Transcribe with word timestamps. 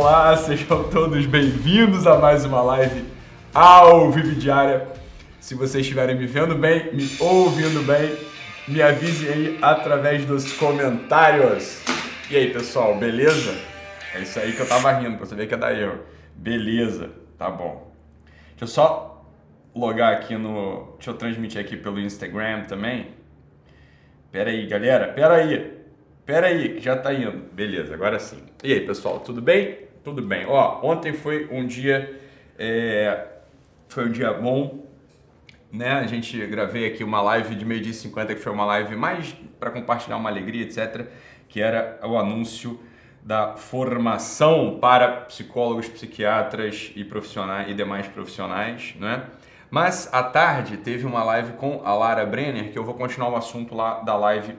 Olá, 0.00 0.34
sejam 0.34 0.88
todos 0.88 1.26
bem-vindos 1.26 2.06
a 2.06 2.18
mais 2.18 2.46
uma 2.46 2.62
live 2.62 3.04
ao 3.52 4.10
vivo 4.10 4.34
diária. 4.34 4.88
Se 5.38 5.54
vocês 5.54 5.82
estiverem 5.82 6.16
me 6.16 6.26
vendo 6.26 6.54
bem, 6.54 6.90
me 6.94 7.06
ouvindo 7.20 7.82
bem, 7.82 8.16
me 8.66 8.80
avise 8.80 9.28
aí 9.28 9.58
através 9.60 10.24
dos 10.24 10.54
comentários. 10.54 11.82
E 12.30 12.36
aí, 12.36 12.50
pessoal, 12.50 12.96
beleza? 12.96 13.54
É 14.14 14.20
isso 14.20 14.40
aí 14.40 14.54
que 14.54 14.60
eu 14.60 14.66
tava 14.66 14.90
rindo, 14.92 15.18
pra 15.18 15.36
ver 15.36 15.46
que 15.46 15.52
é 15.52 15.58
da 15.58 15.70
eu. 15.70 16.06
Beleza, 16.34 17.10
tá 17.36 17.50
bom. 17.50 17.92
Deixa 18.56 18.64
eu 18.64 18.68
só 18.68 19.22
logar 19.74 20.14
aqui 20.14 20.34
no. 20.34 20.94
Deixa 20.94 21.10
eu 21.10 21.14
transmitir 21.14 21.60
aqui 21.60 21.76
pelo 21.76 22.00
Instagram 22.00 22.62
também. 22.62 23.08
Pera 24.32 24.48
aí, 24.48 24.66
galera, 24.66 25.08
pera 25.08 25.34
aí. 25.34 25.78
Pera 26.24 26.46
aí, 26.46 26.76
que 26.76 26.80
já 26.80 26.96
tá 26.96 27.12
indo. 27.12 27.52
Beleza, 27.52 27.92
agora 27.92 28.18
sim. 28.18 28.42
E 28.64 28.72
aí, 28.72 28.80
pessoal, 28.80 29.20
tudo 29.20 29.42
bem? 29.42 29.89
Tudo 30.02 30.22
bem. 30.22 30.46
Ó, 30.46 30.80
ontem 30.82 31.12
foi 31.12 31.46
um 31.50 31.66
dia. 31.66 32.18
É, 32.58 33.26
foi 33.88 34.06
um 34.06 34.10
dia 34.10 34.32
bom. 34.32 34.86
Né? 35.70 35.90
A 35.92 36.06
gente 36.06 36.38
gravei 36.46 36.86
aqui 36.86 37.04
uma 37.04 37.20
live 37.20 37.54
de 37.54 37.66
meio 37.66 37.82
dia 37.82 37.92
e 37.92 37.94
50, 37.94 38.34
que 38.34 38.40
foi 38.40 38.50
uma 38.50 38.64
live 38.64 38.96
mais 38.96 39.34
para 39.58 39.70
compartilhar 39.70 40.16
uma 40.16 40.30
alegria, 40.30 40.62
etc. 40.62 41.06
Que 41.48 41.60
era 41.60 42.00
o 42.02 42.16
anúncio 42.16 42.80
da 43.22 43.56
formação 43.56 44.78
para 44.80 45.22
psicólogos, 45.22 45.86
psiquiatras 45.86 46.90
e 46.96 47.04
profissionais 47.04 47.70
e 47.70 47.74
demais 47.74 48.08
profissionais, 48.08 48.94
né? 48.98 49.24
Mas 49.70 50.08
à 50.12 50.22
tarde 50.22 50.78
teve 50.78 51.04
uma 51.04 51.22
live 51.22 51.52
com 51.52 51.82
a 51.84 51.94
Lara 51.94 52.24
Brenner, 52.24 52.72
que 52.72 52.78
eu 52.78 52.84
vou 52.84 52.94
continuar 52.94 53.28
o 53.28 53.36
assunto 53.36 53.74
lá 53.74 54.00
da 54.00 54.16
live 54.16 54.56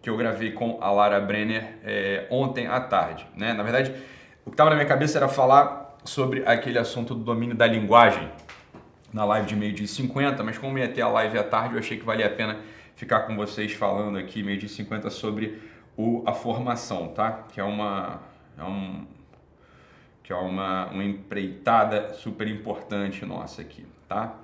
que 0.00 0.08
eu 0.08 0.16
gravei 0.16 0.52
com 0.52 0.78
a 0.80 0.90
Lara 0.90 1.20
Brenner 1.20 1.78
é, 1.82 2.26
ontem 2.30 2.66
à 2.66 2.80
tarde. 2.80 3.26
Né? 3.36 3.52
Na 3.52 3.62
verdade, 3.62 3.92
o 4.44 4.50
que 4.50 4.54
estava 4.54 4.70
na 4.70 4.76
minha 4.76 4.88
cabeça 4.88 5.18
era 5.18 5.28
falar 5.28 5.96
sobre 6.04 6.44
aquele 6.46 6.78
assunto 6.78 7.14
do 7.14 7.24
domínio 7.24 7.56
da 7.56 7.66
linguagem 7.66 8.30
na 9.12 9.24
live 9.24 9.46
de 9.46 9.56
meio-dia 9.56 9.84
e 9.84 9.88
50, 9.88 10.42
mas 10.42 10.58
como 10.58 10.76
ia 10.76 10.88
ter 10.88 11.02
a 11.02 11.08
live 11.08 11.38
à 11.38 11.44
tarde, 11.44 11.74
eu 11.74 11.78
achei 11.78 11.96
que 11.96 12.04
valia 12.04 12.26
a 12.26 12.30
pena 12.30 12.58
ficar 12.96 13.20
com 13.20 13.36
vocês 13.36 13.72
falando 13.72 14.18
aqui 14.18 14.42
meio-dia 14.42 14.66
e 14.66 14.70
50 14.70 15.08
sobre 15.08 15.62
o, 15.96 16.22
a 16.26 16.32
formação, 16.32 17.08
tá? 17.08 17.44
Que 17.52 17.60
é 17.60 17.64
uma, 17.64 18.20
é 18.58 18.64
um, 18.64 19.06
que 20.22 20.32
é 20.32 20.36
uma, 20.36 20.86
uma 20.86 21.04
empreitada 21.04 22.12
super 22.14 22.48
importante 22.48 23.24
nossa 23.24 23.62
aqui, 23.62 23.86
tá? 24.08 24.34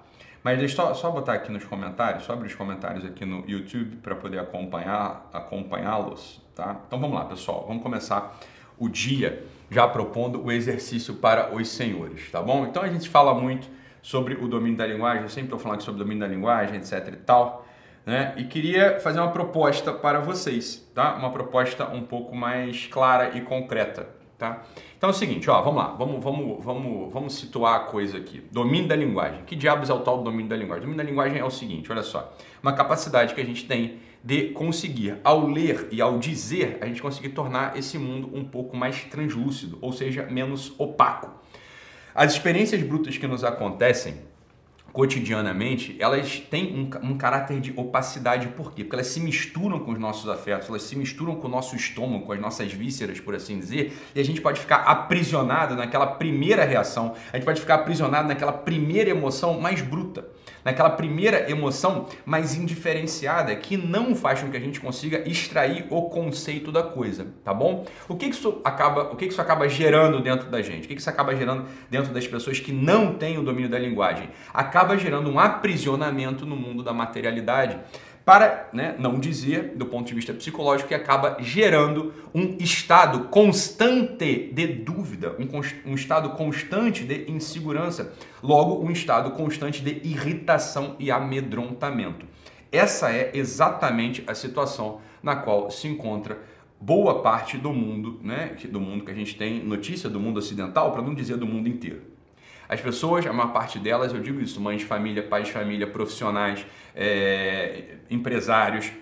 Mas 0.42 0.59
deixa 0.59 0.95
só 0.95 1.11
botar 1.11 1.35
aqui 1.35 1.53
nos 1.53 1.64
comentários, 1.64 2.25
só 2.25 2.33
abrir 2.33 2.47
os 2.47 2.55
comentários 2.55 3.05
aqui 3.05 3.27
no 3.27 3.45
YouTube 3.47 3.97
para 3.97 4.14
poder 4.14 4.39
acompanhar, 4.39 5.29
acompanhá-los, 5.33 6.41
tá? 6.55 6.81
Então 6.87 6.98
vamos 6.98 7.17
lá, 7.17 7.25
pessoal, 7.25 7.64
vamos 7.67 7.83
começar 7.83 8.39
o 8.79 8.89
dia 8.89 9.45
já 9.71 9.87
propondo 9.87 10.45
o 10.45 10.51
exercício 10.51 11.15
para 11.15 11.55
os 11.55 11.69
senhores, 11.69 12.31
tá 12.31 12.43
bom? 12.43 12.67
Então 12.67 12.83
a 12.83 12.89
gente 12.89 13.09
fala 13.09 13.33
muito 13.33 13.69
sobre 14.03 14.35
o 14.35 14.49
domínio 14.49 14.77
da 14.77 14.87
linguagem, 14.87 15.23
eu 15.23 15.29
sempre 15.29 15.47
estou 15.47 15.59
falando 15.59 15.83
sobre 15.83 16.01
o 16.01 16.05
domínio 16.05 16.27
da 16.27 16.35
linguagem, 16.35 16.77
etc 16.77 17.09
e 17.09 17.17
tal, 17.17 17.67
né? 18.05 18.35
E 18.37 18.45
queria 18.45 18.98
fazer 18.98 19.21
uma 19.21 19.31
proposta 19.31 19.93
para 19.93 20.21
vocês, 20.21 20.91
tá? 20.95 21.15
Uma 21.15 21.31
proposta 21.31 21.87
um 21.89 22.03
pouco 22.03 22.35
mais 22.35 22.87
clara 22.87 23.37
e 23.37 23.43
concreta, 23.43 24.09
tá? 24.37 24.63
Então 24.97 25.09
é 25.09 25.13
o 25.13 25.14
seguinte, 25.14 25.48
ó, 25.48 25.63
vamos 25.63 25.83
lá, 25.83 25.89
vamos, 25.91 26.23
vamos, 26.23 26.64
vamos, 26.64 27.13
vamos 27.13 27.35
situar 27.35 27.77
a 27.77 27.80
coisa 27.80 28.19
aqui. 28.19 28.42
Domínio 28.51 28.89
da 28.89 28.97
linguagem. 28.97 29.45
Que 29.45 29.55
diabos 29.55 29.89
é 29.89 29.95
o 29.95 30.01
tal 30.01 30.23
domínio 30.23 30.48
da 30.48 30.57
linguagem? 30.57 30.83
O 30.83 30.86
domínio 30.86 31.05
da 31.05 31.09
linguagem 31.09 31.39
é 31.39 31.45
o 31.45 31.51
seguinte, 31.51 31.92
olha 31.92 32.03
só, 32.03 32.35
uma 32.63 32.73
capacidade 32.73 33.35
que 33.35 33.41
a 33.41 33.45
gente 33.45 33.67
tem 33.67 33.98
de 34.23 34.51
conseguir, 34.51 35.19
ao 35.25 35.47
ler 35.47 35.89
e 35.91 36.01
ao 36.01 36.19
dizer, 36.19 36.79
a 36.81 36.86
gente 36.86 37.01
conseguir 37.01 37.31
tornar 37.31 37.77
esse 37.77 37.98
mundo 37.98 38.31
um 38.35 38.45
pouco 38.45 38.77
mais 38.77 39.05
translúcido, 39.05 39.79
ou 39.81 39.92
seja, 39.92 40.27
menos 40.27 40.75
opaco. 40.79 41.31
As 42.14 42.33
experiências 42.33 42.83
brutas 42.83 43.17
que 43.17 43.27
nos 43.27 43.45
acontecem 43.45 44.30
cotidianamente, 44.92 45.96
elas 45.98 46.39
têm 46.39 46.74
um, 46.74 47.11
um, 47.11 47.17
caráter 47.17 47.61
de 47.61 47.73
opacidade. 47.77 48.48
Por 48.48 48.73
quê? 48.73 48.83
Porque 48.83 48.96
elas 48.96 49.06
se 49.06 49.20
misturam 49.20 49.78
com 49.78 49.92
os 49.92 49.98
nossos 49.98 50.28
afetos, 50.28 50.68
elas 50.68 50.83
se 50.83 50.96
misturam 50.96 51.36
com 51.36 51.46
o 51.46 51.51
nosso 51.51 51.77
estômago, 51.77 52.27
com 52.27 52.33
as 52.33 52.40
nossas 52.40 52.73
vísceras, 52.73 53.20
por 53.20 53.34
assim 53.34 53.58
dizer, 53.58 53.92
e 54.14 54.20
a 54.20 54.24
gente 54.24 54.40
pode 54.40 54.61
ficar 54.61 54.79
aprisionado 54.79 55.74
naquela 55.74 56.06
primeira 56.06 56.64
reação, 56.64 57.14
a 57.33 57.36
gente 57.36 57.45
pode 57.45 57.61
ficar 57.61 57.77
aprisionado 57.77 58.29
naquela 58.29 58.52
primeira 58.52 59.11
emoção 59.11 59.61
mais 59.61 59.80
bruta 59.80 60.27
naquela 60.64 60.90
primeira 60.90 61.50
emoção 61.50 62.06
mais 62.24 62.55
indiferenciada 62.55 63.55
que 63.56 63.77
não 63.77 64.14
faz 64.14 64.42
com 64.42 64.50
que 64.50 64.56
a 64.56 64.61
gente 64.61 64.80
consiga 64.80 65.29
extrair 65.29 65.86
o 65.90 66.02
conceito 66.02 66.70
da 66.70 66.83
coisa, 66.83 67.27
tá 67.45 67.52
bom? 67.52 67.86
O 68.08 68.17
que, 68.17 68.29
que 68.29 68.34
isso 68.34 68.61
acaba, 68.64 69.05
o 69.05 69.17
que, 69.17 69.27
que 69.27 69.33
isso 69.33 69.40
acaba 69.40 69.68
gerando 69.68 70.20
dentro 70.20 70.50
da 70.50 70.62
gente? 70.62 70.84
O 70.84 70.89
que, 70.89 70.95
que 70.95 71.00
isso 71.00 71.11
acaba 71.11 71.34
gerando 71.34 71.67
dentro 71.89 72.12
das 72.12 72.27
pessoas 72.27 72.61
que 72.61 72.73
não 72.73 73.14
têm 73.14 73.39
o 73.39 73.42
domínio 73.42 73.68
da 73.68 73.79
linguagem? 73.79 74.30
Acaba 74.52 74.80
gerando 74.96 75.30
um 75.30 75.39
aprisionamento 75.39 76.45
no 76.45 76.57
mundo 76.57 76.83
da 76.83 76.92
materialidade 76.92 77.79
para 78.24 78.68
né, 78.73 78.95
não 78.98 79.18
dizer, 79.18 79.73
do 79.74 79.86
ponto 79.86 80.07
de 80.07 80.14
vista 80.14 80.33
psicológico, 80.33 80.89
que 80.89 80.95
acaba 80.95 81.36
gerando 81.41 82.13
um 82.35 82.57
estado 82.61 83.24
constante 83.24 84.51
de 84.52 84.67
dúvida, 84.67 85.35
um, 85.39 85.91
um 85.91 85.95
estado 85.95 86.30
constante 86.30 87.02
de 87.02 87.30
insegurança, 87.30 88.13
logo, 88.42 88.85
um 88.85 88.91
estado 88.91 89.30
constante 89.33 89.83
de 89.83 90.07
irritação 90.07 90.95
e 90.98 91.11
amedrontamento. 91.11 92.27
Essa 92.70 93.11
é 93.11 93.33
exatamente 93.35 94.23
a 94.27 94.35
situação 94.35 95.01
na 95.23 95.35
qual 95.35 95.70
se 95.70 95.89
encontra 95.89 96.39
boa 96.80 97.23
parte 97.23 97.58
do 97.58 97.73
mundo, 97.73 98.20
né, 98.23 98.57
do 98.70 98.80
mundo 98.80 99.05
que 99.05 99.11
a 99.11 99.14
gente 99.14 99.36
tem 99.36 99.62
notícia 99.62 100.08
do 100.08 100.20
mundo 100.20 100.39
ocidental, 100.39 100.92
para 100.92 101.02
não 101.02 101.14
dizer 101.14 101.36
do 101.36 101.47
mundo 101.47 101.68
inteiro. 101.68 102.02
As 102.70 102.81
pessoas, 102.81 103.27
a 103.27 103.33
maior 103.33 103.53
parte 103.53 103.81
delas, 103.81 104.14
eu 104.14 104.20
digo 104.20 104.41
isso, 104.41 104.61
mães 104.61 104.83
de 104.83 104.86
família, 104.86 105.25
pais 105.25 105.48
de 105.48 105.53
família, 105.53 105.89
profissionais, 105.89 106.64
é, 106.95 107.97
empresários, 108.08 108.92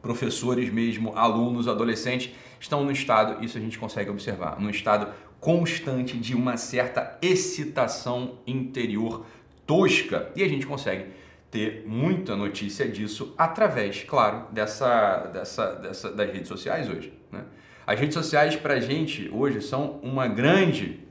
professores 0.00 0.72
mesmo, 0.72 1.12
alunos, 1.18 1.66
adolescentes, 1.66 2.32
estão 2.60 2.84
no 2.84 2.92
estado, 2.92 3.44
isso 3.44 3.58
a 3.58 3.60
gente 3.60 3.76
consegue 3.76 4.08
observar, 4.08 4.60
no 4.60 4.70
estado 4.70 5.12
constante 5.40 6.16
de 6.16 6.36
uma 6.36 6.56
certa 6.56 7.18
excitação 7.20 8.38
interior 8.46 9.26
tosca. 9.66 10.30
E 10.36 10.44
a 10.44 10.48
gente 10.48 10.64
consegue 10.64 11.06
ter 11.50 11.82
muita 11.84 12.36
notícia 12.36 12.86
disso 12.86 13.34
através, 13.36 14.04
claro, 14.04 14.44
dessa, 14.52 15.28
dessa, 15.32 15.74
dessa 15.74 16.12
das 16.12 16.32
redes 16.32 16.46
sociais 16.46 16.88
hoje. 16.88 17.12
Né? 17.32 17.42
As 17.84 17.98
redes 17.98 18.14
sociais 18.14 18.54
para 18.54 18.74
a 18.74 18.80
gente 18.80 19.28
hoje 19.32 19.60
são 19.60 19.98
uma 20.04 20.28
grande 20.28 21.10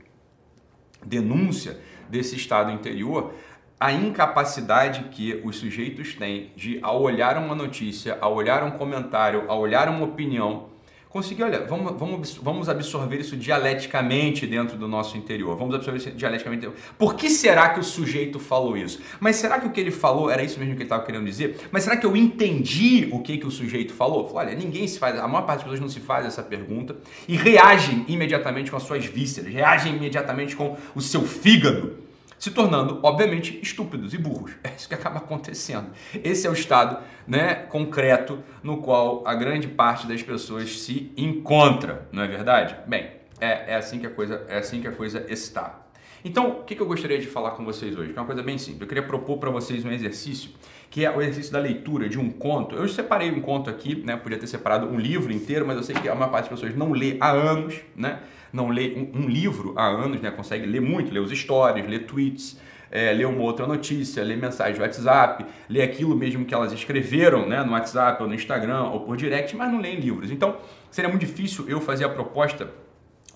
denúncia 1.04 1.78
desse 2.08 2.36
estado 2.36 2.70
interior, 2.70 3.32
a 3.78 3.92
incapacidade 3.92 5.08
que 5.10 5.40
os 5.44 5.56
sujeitos 5.56 6.14
têm 6.14 6.52
de, 6.54 6.78
ao 6.82 7.02
olhar 7.02 7.36
uma 7.36 7.54
notícia, 7.54 8.16
ao 8.20 8.34
olhar 8.34 8.62
um 8.62 8.72
comentário, 8.72 9.44
ao 9.48 9.58
olhar 9.58 9.88
uma 9.88 10.04
opinião, 10.04 10.71
conseguir, 11.12 11.42
olha, 11.42 11.66
vamos, 11.66 11.92
vamos, 11.98 12.34
vamos 12.36 12.68
absorver 12.70 13.18
isso 13.18 13.36
dialeticamente 13.36 14.46
dentro 14.46 14.78
do 14.78 14.88
nosso 14.88 15.18
interior. 15.18 15.54
Vamos 15.56 15.74
absorver 15.74 15.98
isso 15.98 16.10
dialeticamente. 16.12 16.70
Por 16.98 17.14
que 17.14 17.28
será 17.28 17.68
que 17.68 17.78
o 17.78 17.84
sujeito 17.84 18.38
falou 18.38 18.76
isso? 18.76 18.98
Mas 19.20 19.36
será 19.36 19.60
que 19.60 19.66
o 19.66 19.70
que 19.70 19.78
ele 19.78 19.90
falou 19.90 20.30
era 20.30 20.42
isso 20.42 20.58
mesmo 20.58 20.74
que 20.74 20.78
ele 20.78 20.84
estava 20.84 21.04
querendo 21.04 21.26
dizer? 21.26 21.68
Mas 21.70 21.84
será 21.84 21.98
que 21.98 22.06
eu 22.06 22.16
entendi 22.16 23.10
o 23.12 23.20
que, 23.20 23.36
que 23.36 23.46
o 23.46 23.50
sujeito 23.50 23.92
falou? 23.92 24.30
Olha, 24.32 24.54
ninguém 24.54 24.88
se 24.88 24.98
faz, 24.98 25.18
a 25.18 25.28
maior 25.28 25.44
parte 25.44 25.58
das 25.58 25.64
pessoas 25.64 25.80
não 25.80 25.88
se 25.88 26.00
faz 26.00 26.24
essa 26.24 26.42
pergunta 26.42 26.96
e 27.28 27.36
reagem 27.36 28.06
imediatamente 28.08 28.70
com 28.70 28.78
as 28.78 28.82
suas 28.82 29.04
vísceras, 29.04 29.52
reagem 29.52 29.94
imediatamente 29.94 30.56
com 30.56 30.78
o 30.94 31.00
seu 31.02 31.22
fígado 31.22 32.01
se 32.42 32.50
tornando, 32.50 32.98
obviamente, 33.04 33.60
estúpidos 33.62 34.12
e 34.12 34.18
burros. 34.18 34.50
É 34.64 34.70
isso 34.70 34.88
que 34.88 34.94
acaba 34.96 35.18
acontecendo. 35.18 35.92
Esse 36.24 36.44
é 36.44 36.50
o 36.50 36.52
estado 36.52 36.98
né, 37.24 37.54
concreto 37.54 38.42
no 38.64 38.78
qual 38.78 39.22
a 39.24 39.32
grande 39.32 39.68
parte 39.68 40.08
das 40.08 40.24
pessoas 40.24 40.80
se 40.80 41.12
encontra, 41.16 42.08
não 42.10 42.20
é 42.20 42.26
verdade? 42.26 42.76
Bem, 42.84 43.12
é, 43.40 43.74
é 43.74 43.76
assim 43.76 44.00
que 44.00 44.08
a 44.08 44.10
coisa 44.10 44.44
é 44.48 44.58
assim 44.58 44.80
que 44.80 44.88
a 44.88 44.92
coisa 44.92 45.24
está. 45.28 45.81
Então, 46.24 46.50
o 46.50 46.64
que, 46.64 46.78
eu 46.78 46.86
gostaria 46.86 47.18
de 47.18 47.26
falar 47.26 47.52
com 47.52 47.64
vocês 47.64 47.96
hoje? 47.96 48.12
É 48.14 48.20
uma 48.20 48.26
coisa 48.26 48.42
bem 48.42 48.56
simples. 48.56 48.82
Eu 48.82 48.86
queria 48.86 49.02
propor 49.02 49.38
para 49.38 49.50
vocês 49.50 49.84
um 49.84 49.90
exercício, 49.90 50.50
que 50.88 51.04
é 51.04 51.10
o 51.10 51.20
exercício 51.20 51.52
da 51.52 51.58
leitura 51.58 52.08
de 52.08 52.18
um 52.18 52.30
conto. 52.30 52.76
Eu 52.76 52.88
separei 52.88 53.30
um 53.32 53.40
conto 53.40 53.68
aqui, 53.68 54.02
né? 54.04 54.16
Podia 54.16 54.38
ter 54.38 54.46
separado 54.46 54.86
um 54.86 54.98
livro 54.98 55.32
inteiro, 55.32 55.66
mas 55.66 55.76
eu 55.76 55.82
sei 55.82 55.96
que 55.96 56.08
a 56.08 56.14
maior 56.14 56.30
parte 56.30 56.48
das 56.48 56.60
pessoas 56.60 56.76
não 56.76 56.92
lê 56.92 57.16
há 57.20 57.30
anos, 57.30 57.80
né? 57.96 58.20
não 58.52 58.68
lê 58.68 58.92
um, 58.96 59.22
um 59.22 59.28
livro 59.28 59.72
há 59.76 59.86
anos, 59.86 60.20
né? 60.20 60.30
consegue 60.30 60.66
ler 60.66 60.80
muito, 60.80 61.12
ler 61.12 61.20
os 61.20 61.30
stories, 61.30 61.86
ler 61.88 62.06
tweets, 62.06 62.60
é, 62.90 63.12
ler 63.12 63.26
uma 63.26 63.42
outra 63.42 63.66
notícia, 63.66 64.22
ler 64.22 64.36
mensagem 64.36 64.74
do 64.74 64.82
WhatsApp, 64.82 65.46
ler 65.68 65.82
aquilo 65.82 66.14
mesmo 66.14 66.44
que 66.44 66.52
elas 66.52 66.72
escreveram 66.72 67.48
né, 67.48 67.64
no 67.64 67.72
WhatsApp 67.72 68.22
ou 68.22 68.28
no 68.28 68.34
Instagram 68.34 68.84
ou 68.84 69.00
por 69.00 69.16
direct, 69.16 69.56
mas 69.56 69.72
não 69.72 69.80
leem 69.80 69.98
livros. 69.98 70.30
Então, 70.30 70.58
seria 70.90 71.08
muito 71.08 71.24
difícil 71.24 71.66
eu 71.68 71.80
fazer 71.80 72.04
a 72.04 72.08
proposta 72.10 72.70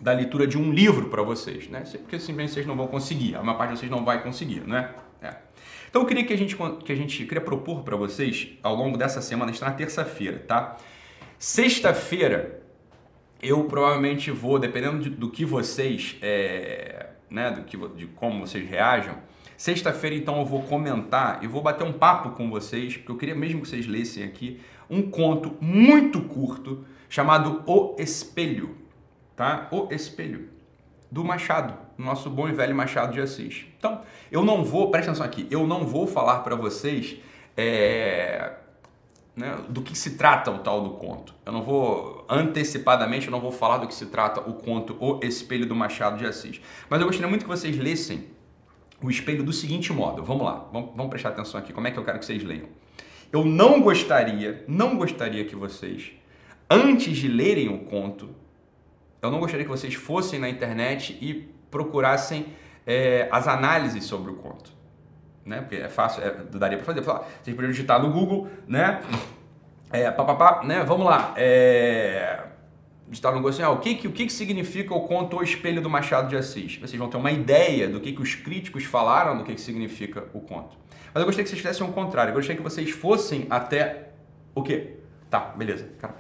da 0.01 0.13
leitura 0.13 0.47
de 0.47 0.59
um 0.59 0.73
livro 0.73 1.09
para 1.09 1.23
vocês, 1.23 1.69
né? 1.69 1.81
Porque 1.81 2.19
simplesmente 2.19 2.53
vocês 2.53 2.67
não 2.67 2.77
vão 2.77 2.87
conseguir, 2.87 3.35
a 3.35 3.43
maior 3.43 3.57
parte 3.57 3.73
de 3.73 3.79
vocês 3.79 3.91
não 3.91 4.05
vai 4.05 4.23
conseguir, 4.23 4.61
né? 4.61 4.91
É. 5.23 5.35
Então 5.89 6.03
eu 6.03 6.07
queria 6.07 6.25
que 6.25 6.33
a 6.33 6.37
gente, 6.37 6.57
que 6.85 6.93
a 6.93 6.97
gente 6.97 7.25
queria 7.25 7.41
propor 7.41 7.83
para 7.83 7.97
vocês 7.97 8.49
ao 8.63 8.75
longo 8.75 8.99
dessa 8.99 9.23
semana, 9.23 9.51
está 9.51 9.67
na 9.67 9.73
terça-feira, 9.73 10.39
tá? 10.47 10.77
Sexta-feira 11.39 12.63
eu 13.43 13.65
provavelmente 13.65 14.31
vou, 14.31 14.59
dependendo 14.59 14.99
de, 15.01 15.11
do 15.11 15.31
que 15.31 15.45
vocês, 15.45 16.17
é, 16.23 17.11
né, 17.31 17.51
do 17.51 17.63
que, 17.63 17.77
de 17.89 18.07
como 18.09 18.47
vocês 18.47 18.69
reajam, 18.69 19.17
sexta-feira 19.57 20.17
então 20.17 20.39
eu 20.39 20.45
vou 20.45 20.63
comentar 20.63 21.43
e 21.43 21.47
vou 21.47 21.63
bater 21.63 21.85
um 21.85 21.93
papo 21.93 22.31
com 22.31 22.51
vocês, 22.51 22.97
porque 22.97 23.13
eu 23.13 23.17
queria 23.17 23.35
mesmo 23.35 23.63
que 23.63 23.69
vocês 23.69 23.87
lessem 23.87 24.25
aqui 24.25 24.61
um 24.89 25.03
conto 25.11 25.57
muito 25.61 26.21
curto 26.23 26.85
chamado 27.09 27.63
O 27.67 27.97
Espelho, 27.99 28.77
tá? 29.37 29.69
O 29.71 29.93
Espelho 29.93 30.49
do 31.11 31.23
Machado, 31.23 31.75
nosso 31.97 32.29
bom 32.29 32.49
e 32.49 32.53
velho 32.53 32.75
Machado 32.75 33.13
de 33.13 33.21
Assis. 33.21 33.67
Então, 33.79 34.01
eu 34.33 34.45
não 34.45 34.65
vou, 34.65 34.91
presta 34.91 35.11
atenção 35.11 35.27
aqui, 35.27 35.47
eu 35.51 35.67
não 35.67 35.87
vou 35.87 36.07
falar 36.07 36.41
para 36.41 36.57
vocês 36.57 37.17
é, 37.57 38.53
né, 39.37 39.57
do 39.69 39.83
que 39.83 39.97
se 39.97 40.17
trata 40.17 40.51
o 40.51 40.59
tal 40.59 40.83
do 40.83 40.91
conto. 40.91 41.35
Eu 41.45 41.53
não 41.53 41.63
vou, 41.63 42.25
antecipadamente, 42.29 43.27
eu 43.27 43.31
não 43.31 43.41
vou 43.41 43.53
falar 43.53 43.79
do 43.79 43.87
que 43.87 43.95
se 43.95 44.07
trata 44.07 44.41
o 44.41 44.55
conto 44.55 44.97
O 44.99 45.21
Espelho 45.23 45.67
do 45.67 45.77
Machado 45.77 46.19
de 46.19 46.27
Assis. 46.27 46.61
Mas 46.89 47.01
eu 47.01 47.07
gostaria 47.07 47.29
muito 47.29 47.43
que 47.43 47.49
vocês 47.49 47.77
lessem 47.77 48.25
o 49.03 49.11
espelho 49.11 49.45
do 49.45 49.53
seguinte 49.53 49.93
modo. 49.93 50.25
Vamos 50.25 50.45
lá, 50.45 50.67
vamos, 50.73 50.91
vamos 50.97 51.11
prestar 51.11 51.29
atenção 51.31 51.61
aqui. 51.61 51.73
Como 51.73 51.87
é 51.87 51.91
que 51.91 51.99
eu 51.99 52.05
quero 52.05 52.19
que 52.19 52.25
vocês 52.25 52.43
leiam? 52.43 52.67
Eu 53.31 53.45
não 53.45 53.83
gostaria, 53.83 54.65
não 54.67 54.97
gostaria 54.97 55.45
que 55.45 55.55
vocês, 55.55 56.13
antes 56.71 57.17
de 57.17 57.29
lerem 57.29 57.69
o 57.69 57.81
conto, 57.81 58.31
eu 59.27 59.33
não 59.33 59.41
gostaria 59.41 59.65
que 59.65 59.71
vocês 59.71 59.95
fossem 59.95 60.39
na 60.39 60.49
internet 60.49 61.17
e 61.21 61.49
procurassem 61.71 62.47
é, 62.87 63.29
as 63.31 63.49
análises 63.49 64.05
sobre 64.05 64.31
o 64.31 64.35
conto. 64.35 64.71
Né? 65.45 65.61
Porque 65.61 65.77
é 65.77 65.89
fácil, 65.89 66.23
é, 66.23 66.31
daria 66.53 66.77
para 66.77 66.87
fazer. 66.87 67.03
Falar, 67.03 67.21
vocês 67.43 67.55
poderiam 67.55 67.71
digitar 67.71 68.03
no 68.03 68.11
Google, 68.11 68.49
né? 68.67 69.01
É, 69.93 70.11
pá, 70.11 70.25
pá, 70.25 70.35
pá, 70.35 70.65
né? 70.65 70.83
Vamos 70.85 71.07
lá. 71.07 71.33
É, 71.37 72.45
digitar 73.09 73.31
no 73.33 73.39
Google 73.39 73.51
assim, 73.51 73.63
ah, 73.63 73.71
o, 73.71 73.79
que, 73.79 73.95
que, 73.95 74.09
o 74.09 74.13
que, 74.13 74.27
que 74.27 74.33
significa 74.33 74.93
o 74.93 75.03
conto 75.03 75.37
O 75.37 75.43
Espelho 75.43 75.81
do 75.81 75.89
Machado 75.89 76.29
de 76.29 76.37
Assis? 76.37 76.77
Vocês 76.77 76.99
vão 76.99 77.09
ter 77.09 77.17
uma 77.17 77.31
ideia 77.31 77.89
do 77.89 78.01
que, 78.01 78.13
que 78.13 78.21
os 78.21 78.35
críticos 78.35 78.85
falaram 78.85 79.39
do 79.39 79.45
que, 79.45 79.55
que 79.55 79.61
significa 79.61 80.25
o 80.33 80.41
conto. 80.41 80.77
Mas 81.15 81.21
eu 81.21 81.25
gostaria 81.25 81.45
que 81.45 81.51
vocês 81.51 81.63
fizessem 81.63 81.87
o 81.87 81.93
contrário. 81.93 82.31
Eu 82.31 82.35
gostaria 82.35 82.57
que 82.57 82.63
vocês 82.63 82.91
fossem 82.91 83.47
até 83.49 84.11
o 84.55 84.63
quê? 84.63 84.97
Tá, 85.31 85.41
beleza. 85.57 85.89
Cara. 85.99 86.17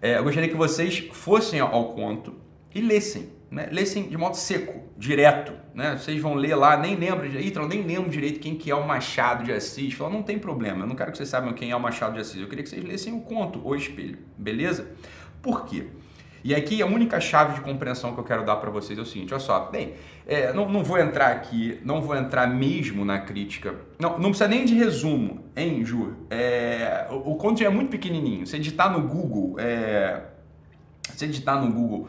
É, 0.00 0.18
eu 0.18 0.24
gostaria 0.24 0.48
que 0.48 0.56
vocês 0.56 1.08
fossem 1.12 1.60
ao 1.60 1.94
conto 1.94 2.34
e 2.74 2.80
lessem. 2.80 3.30
Né? 3.50 3.68
Lessem 3.72 4.08
de 4.08 4.16
modo 4.16 4.36
seco, 4.36 4.82
direto. 4.96 5.52
Né? 5.74 5.96
Vocês 5.96 6.20
vão 6.20 6.34
ler 6.34 6.54
lá, 6.54 6.76
nem 6.76 6.96
lembram, 6.96 7.28
então, 7.40 7.66
nem 7.66 7.82
lembro 7.82 8.10
direito 8.10 8.40
quem 8.40 8.56
que 8.56 8.70
é 8.70 8.74
o 8.74 8.86
Machado 8.86 9.44
de 9.44 9.52
Assis. 9.52 9.94
Fala, 9.94 10.10
não 10.10 10.22
tem 10.22 10.38
problema, 10.38 10.82
eu 10.82 10.86
não 10.86 10.96
quero 10.96 11.10
que 11.12 11.16
vocês 11.16 11.28
saibam 11.28 11.52
quem 11.52 11.70
é 11.70 11.76
o 11.76 11.80
Machado 11.80 12.14
de 12.14 12.20
Assis. 12.20 12.40
Eu 12.40 12.48
queria 12.48 12.64
que 12.64 12.70
vocês 12.70 12.84
lessem 12.84 13.12
o 13.12 13.20
conto, 13.20 13.60
O 13.64 13.74
Espelho. 13.74 14.18
Beleza? 14.36 14.90
Por 15.40 15.64
quê? 15.64 15.86
E 16.46 16.54
aqui 16.54 16.80
a 16.80 16.86
única 16.86 17.18
chave 17.18 17.56
de 17.56 17.60
compreensão 17.60 18.14
que 18.14 18.20
eu 18.20 18.24
quero 18.24 18.44
dar 18.44 18.54
para 18.54 18.70
vocês 18.70 18.96
é 18.96 19.02
o 19.02 19.04
seguinte, 19.04 19.34
olha 19.34 19.40
só, 19.40 19.68
bem, 19.68 19.94
é, 20.24 20.52
não, 20.52 20.68
não, 20.68 20.84
vou 20.84 20.96
entrar 20.96 21.32
aqui, 21.32 21.80
não 21.84 22.00
vou 22.00 22.14
entrar 22.14 22.46
mesmo 22.46 23.04
na 23.04 23.18
crítica, 23.18 23.74
não, 23.98 24.10
não 24.10 24.28
precisa 24.28 24.46
nem 24.46 24.64
de 24.64 24.72
resumo, 24.72 25.44
hein, 25.56 25.84
Ju? 25.84 26.14
É, 26.30 27.08
o, 27.10 27.32
o 27.32 27.54
é 27.60 27.68
muito 27.68 27.90
pequenininho, 27.90 28.46
você 28.46 28.58
editar 28.58 28.88
no 28.90 29.08
Google, 29.08 29.58
é, 29.58 30.22
você 31.12 31.26
digitar 31.26 31.60
no 31.60 31.72
Google 31.72 32.08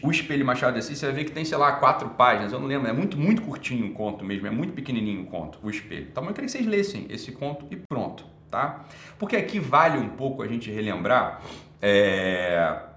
o 0.00 0.12
Espelho 0.12 0.46
Machado 0.46 0.74
de 0.74 0.78
Assis, 0.78 0.96
você 0.96 1.06
vai 1.06 1.16
ver 1.16 1.24
que 1.24 1.32
tem, 1.32 1.44
sei 1.44 1.58
lá, 1.58 1.72
quatro 1.72 2.10
páginas, 2.10 2.52
eu 2.52 2.60
não 2.60 2.68
lembro, 2.68 2.88
é 2.88 2.92
muito, 2.92 3.18
muito 3.18 3.42
curtinho 3.42 3.88
o 3.88 3.94
conto 3.94 4.24
mesmo, 4.24 4.46
é 4.46 4.50
muito 4.50 4.74
pequenininho 4.74 5.22
o 5.22 5.26
conto, 5.26 5.58
o 5.60 5.68
Espelho. 5.68 6.06
Então 6.08 6.22
eu 6.22 6.32
queria 6.32 6.46
que 6.46 6.52
vocês 6.52 6.66
lessem 6.66 7.08
esse 7.10 7.32
conto 7.32 7.66
e 7.68 7.74
pronto, 7.74 8.24
tá? 8.48 8.84
Porque 9.18 9.34
aqui 9.34 9.58
vale 9.58 9.98
um 9.98 10.10
pouco 10.10 10.40
a 10.40 10.46
gente 10.46 10.70
relembrar, 10.70 11.42
é... 11.82 12.94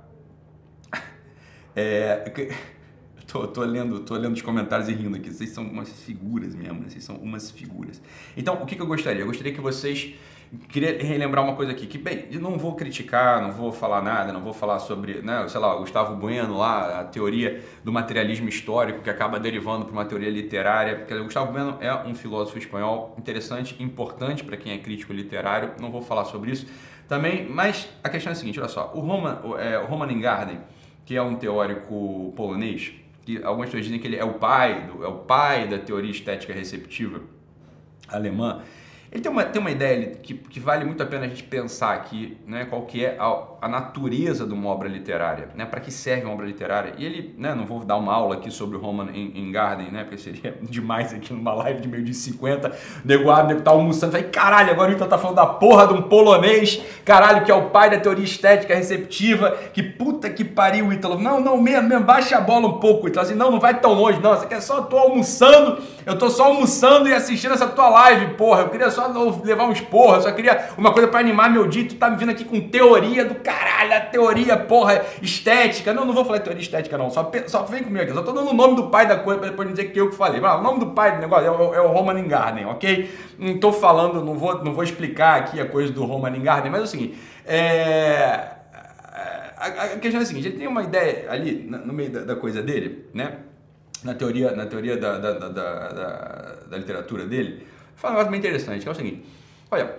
é... 1.80 2.50
Tô, 3.28 3.48
tô, 3.48 3.62
lendo, 3.62 4.00
tô 4.00 4.16
lendo 4.16 4.34
os 4.34 4.42
comentários 4.42 4.90
e 4.90 4.92
rindo 4.92 5.16
aqui. 5.16 5.32
Vocês 5.32 5.52
são 5.52 5.64
umas 5.64 5.92
figuras 6.02 6.56
mesmo, 6.56 6.80
né? 6.80 6.90
Vocês 6.90 7.04
são 7.04 7.16
umas 7.18 7.52
figuras. 7.52 8.02
Então, 8.36 8.56
o 8.56 8.66
que, 8.66 8.76
que 8.76 8.82
eu 8.82 8.88
gostaria? 8.88 9.22
Eu 9.22 9.28
gostaria 9.28 9.54
que 9.54 9.62
vocês 9.62 10.16
queria 10.68 10.98
relembrar 10.98 11.44
uma 11.44 11.56
coisa 11.56 11.72
aqui, 11.72 11.86
que 11.86 11.98
bem, 11.98 12.26
não 12.32 12.58
vou 12.58 12.76
criticar, 12.76 13.42
não 13.42 13.52
vou 13.52 13.72
falar 13.72 14.02
nada, 14.02 14.34
não 14.34 14.42
vou 14.42 14.54
falar 14.54 14.80
sobre, 14.80 15.22
né, 15.22 15.48
sei 15.48 15.60
lá, 15.60 15.76
o 15.76 15.80
Gustavo 15.80 16.16
Bueno 16.16 16.58
lá, 16.58 17.02
a 17.02 17.04
teoria 17.04 17.64
do 17.84 17.92
materialismo 17.92 18.50
histórico 18.50 19.02
que 19.02 19.10
acaba 19.10 19.40
derivando 19.40 19.86
para 19.86 19.94
uma 19.94 20.06
teoria 20.06 20.30
literária, 20.30 20.96
porque 20.96 21.14
o 21.14 21.24
Gustavo 21.24 21.52
Bueno 21.52 21.78
é 21.80 21.94
um 21.94 22.16
filósofo 22.16 22.58
espanhol 22.58 23.14
interessante, 23.18 23.76
importante 23.82 24.44
para 24.44 24.58
quem 24.58 24.74
é 24.74 24.80
crítico 24.80 25.14
literário, 25.14 25.74
não 25.80 25.92
vou 25.92 26.02
falar 26.02 26.26
sobre 26.26 26.52
isso 26.52 26.66
também, 27.08 27.48
mas 27.48 27.88
a 28.04 28.10
questão 28.10 28.32
é 28.32 28.34
a 28.34 28.36
seguinte, 28.36 28.60
olha 28.60 28.70
só, 28.70 28.92
o 28.96 29.02
Roman, 29.02 29.40
é, 29.60 29.78
o 29.78 29.86
Roman 29.86 30.12
Ingarden, 30.12 30.60
que 31.10 31.18
é 31.18 31.22
um 31.24 31.34
teórico 31.34 32.32
polonês, 32.36 32.92
que 33.26 33.44
algumas 33.44 33.70
pessoas 33.70 33.86
dizem 33.86 34.00
que 34.00 34.06
ele 34.06 34.16
é 34.16 34.24
o 34.24 34.36
pai, 34.36 34.86
do, 34.86 35.04
é 35.04 35.08
o 35.08 35.16
pai 35.16 35.68
da 35.68 35.80
teoria 35.80 36.12
estética 36.12 36.54
receptiva 36.54 37.22
alemã, 38.08 38.62
ele 39.12 39.20
tem 39.20 39.32
uma, 39.32 39.44
tem 39.44 39.60
uma 39.60 39.72
ideia 39.72 40.12
que, 40.12 40.36
que 40.36 40.60
vale 40.60 40.86
muito 40.86 41.02
a 41.02 41.08
pena 41.08 41.26
a 41.26 41.28
gente 41.28 41.42
pensar 41.42 41.96
aqui, 41.96 42.38
né, 42.46 42.66
qual 42.66 42.86
que 42.86 43.04
é 43.04 43.18
a, 43.18 43.26
a 43.62 43.68
natureza 43.68 44.46
de 44.46 44.54
uma 44.54 44.70
obra 44.70 44.88
literária, 44.88 45.50
né, 45.56 45.66
para 45.66 45.80
que 45.80 45.92
serve 45.92 46.26
uma 46.26 46.34
obra 46.34 46.46
literária. 46.46 46.94
E 46.98 47.06
ele, 47.06 47.34
né, 47.38 47.56
não 47.56 47.66
vou 47.66 47.80
dar 47.84 47.98
uma 47.98 48.14
aula 48.14 48.36
aqui 48.36 48.52
sobre 48.52 48.78
o 48.78 48.80
Roman 48.80 49.10
em, 49.14 49.52
Garden, 49.52 49.92
né, 49.92 50.04
porque 50.04 50.18
seria 50.18 50.56
demais 50.62 51.14
aqui 51.14 51.34
numa 51.34 51.54
live 51.54 51.82
de 51.82 51.88
meio 51.88 52.04
de 52.04 52.14
50, 52.14 52.72
negoado, 53.04 53.48
nego 53.48 53.62
tá 53.62 53.72
almoçando, 53.72 54.12
vai 54.12 54.24
caralho, 54.24 54.72
agora 54.72 54.92
o 54.92 54.94
Ita 54.94 55.08
tá 55.08 55.18
falando 55.18 55.38
da 55.38 55.48
porra 55.48 55.88
de 55.88 55.94
um 55.94 56.04
polonês, 56.04 56.82
caralho, 57.04 57.44
que 57.44 57.52
é 57.52 57.56
o 57.56 57.70
pai 57.70 57.90
da 57.90 58.00
teoria 58.00 58.24
estética 58.24 58.76
receptiva, 58.76 59.58
que 59.74 59.82
puta 59.82 60.30
que 60.30 60.44
pariu, 60.44 60.94
Ítalo. 60.94 61.20
Não, 61.20 61.42
não, 61.42 61.58
mesmo, 61.58 61.90
mesmo, 61.90 62.06
baixa 62.06 62.38
a 62.38 62.42
bola 62.42 62.68
um 62.68 62.80
pouco, 62.80 63.08
Ítalo, 63.08 63.26
assim, 63.26 63.36
não, 63.36 63.50
não 63.50 63.60
vai 63.60 63.80
tão 63.80 63.94
longe, 63.94 64.20
não, 64.20 64.36
você 64.36 64.46
quer 64.46 64.62
só, 64.62 64.78
eu 64.78 64.84
tô 64.84 64.98
almoçando, 64.98 65.82
eu 66.06 66.18
tô 66.18 66.30
só 66.30 66.46
almoçando 66.46 67.10
e 67.10 67.14
assistindo 67.14 67.54
essa 67.56 67.68
tua 67.68 67.90
live, 67.90 68.36
porra, 68.36 68.62
eu 68.62 68.70
queria 68.70 68.92
só 68.92 69.00
só 69.00 69.42
levar 69.44 69.66
uns 69.66 69.82
porra, 69.82 70.18
eu 70.18 70.22
só 70.22 70.32
queria 70.32 70.70
uma 70.78 70.92
coisa 70.92 71.08
para 71.08 71.20
animar 71.20 71.50
meu 71.50 71.68
dia. 71.68 71.88
Tu 71.88 71.96
tá 71.96 72.10
me 72.10 72.18
vindo 72.18 72.32
aqui 72.32 72.44
com 72.44 72.60
teoria 72.60 73.24
do 73.24 73.36
caralho, 73.50 73.94
a 73.94 74.00
teoria, 74.02 74.58
porra, 74.58 75.04
estética. 75.22 75.94
Não, 75.94 76.06
não 76.06 76.14
vou 76.14 76.24
falar 76.24 76.40
teoria 76.40 76.62
estética, 76.62 76.98
não. 76.98 77.10
Só, 77.10 77.32
só 77.48 77.64
vem 77.64 77.84
comigo 77.84 78.04
aqui. 78.04 78.14
Só 78.14 78.22
tô 78.22 78.32
dando 78.32 78.52
o 78.52 78.54
nome 78.54 78.76
do 78.76 78.90
pai 78.90 79.08
da 79.08 79.18
coisa 79.18 79.40
pra 79.40 79.50
depois 79.50 79.70
dizer 79.70 79.86
que 79.86 80.00
eu 80.00 80.10
que 80.10 80.16
falei. 80.16 80.40
Mas, 80.40 80.60
o 80.60 80.64
nome 80.64 80.80
do 80.80 80.88
pai 80.92 81.16
do 81.16 81.22
negócio 81.22 81.48
é 81.48 81.52
o, 81.52 81.74
é 81.74 81.82
o 81.82 81.88
Roman 81.88 82.28
Garden, 82.28 82.66
ok? 82.66 83.10
Não 83.38 83.60
tô 83.60 83.72
falando, 83.72 84.24
não 84.24 84.38
vou, 84.38 84.64
não 84.64 84.74
vou 84.74 84.84
explicar 84.84 85.40
aqui 85.40 85.60
a 85.60 85.66
coisa 85.66 85.92
do 85.92 86.06
Roman 86.06 86.40
Garden, 86.40 86.72
mas 86.72 86.82
é 86.82 86.84
o 86.84 86.88
seguinte. 86.88 87.20
É. 87.46 88.60
A, 89.58 89.98
questão 90.00 90.22
é 90.22 90.24
a 90.24 90.26
seguinte, 90.26 90.48
ele 90.48 90.58
tem 90.58 90.68
uma 90.68 90.84
ideia 90.84 91.30
ali 91.30 91.68
no 91.70 91.92
meio 91.92 92.10
da, 92.10 92.22
da 92.22 92.36
coisa 92.36 92.64
dele, 92.64 93.10
né? 93.14 93.40
Na 94.02 94.14
teoria, 94.14 94.52
na 94.52 94.66
teoria 94.66 94.96
da, 94.96 95.18
da, 95.18 95.34
da, 95.34 96.56
da 96.70 96.78
literatura 96.78 97.26
dele, 97.26 97.68
fala 97.94 98.14
um 98.14 98.18
negócio 98.18 98.32
bem 98.32 98.40
interessante, 98.40 98.84
que 98.84 98.88
é 98.88 98.92
o 98.92 98.96
seguinte. 98.96 99.26
Olha, 99.70 99.96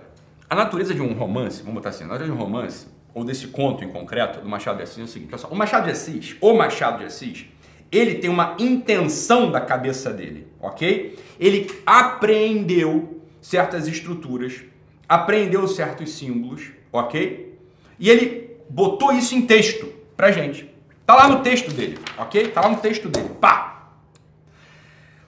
a 0.49 0.55
natureza 0.55 0.93
de 0.93 1.01
um 1.01 1.13
romance, 1.13 1.61
vamos 1.61 1.75
botar 1.75 1.89
assim, 1.89 2.03
a 2.03 2.07
natureza 2.07 2.33
de 2.33 2.37
um 2.37 2.41
romance, 2.41 2.85
ou 3.13 3.23
desse 3.23 3.47
conto 3.47 3.83
em 3.83 3.89
concreto, 3.89 4.39
do 4.39 4.47
Machado 4.47 4.77
de 4.77 4.83
Assis, 4.83 4.99
é 4.99 5.03
o 5.03 5.07
seguinte. 5.07 5.35
O 5.49 5.55
Machado 5.55 5.85
de 5.85 5.91
Assis, 5.91 6.35
o 6.39 6.53
Machado 6.53 6.99
de 6.99 7.05
Assis, 7.05 7.45
ele 7.91 8.15
tem 8.15 8.29
uma 8.29 8.55
intenção 8.57 9.51
da 9.51 9.59
cabeça 9.59 10.11
dele, 10.13 10.47
ok? 10.59 11.19
Ele 11.39 11.69
apreendeu 11.85 13.21
certas 13.41 13.87
estruturas, 13.87 14.61
apreendeu 15.09 15.67
certos 15.67 16.13
símbolos, 16.13 16.71
ok? 16.91 17.59
E 17.99 18.09
ele 18.09 18.55
botou 18.69 19.11
isso 19.11 19.35
em 19.35 19.41
texto 19.41 19.91
pra 20.15 20.31
gente. 20.31 20.71
Tá 21.05 21.15
lá 21.15 21.27
no 21.27 21.41
texto 21.41 21.73
dele, 21.73 21.99
ok? 22.17 22.47
Tá 22.47 22.61
lá 22.61 22.69
no 22.69 22.77
texto 22.77 23.09
dele. 23.09 23.29
Pá! 23.41 23.91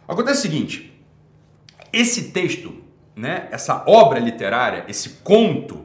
Acontece 0.08 0.40
o 0.40 0.42
seguinte, 0.42 0.94
esse 1.92 2.32
texto, 2.32 2.74
né, 3.16 3.48
essa 3.52 3.84
obra 3.88 4.20
literária, 4.20 4.86
esse 4.88 5.10
conto, 5.24 5.83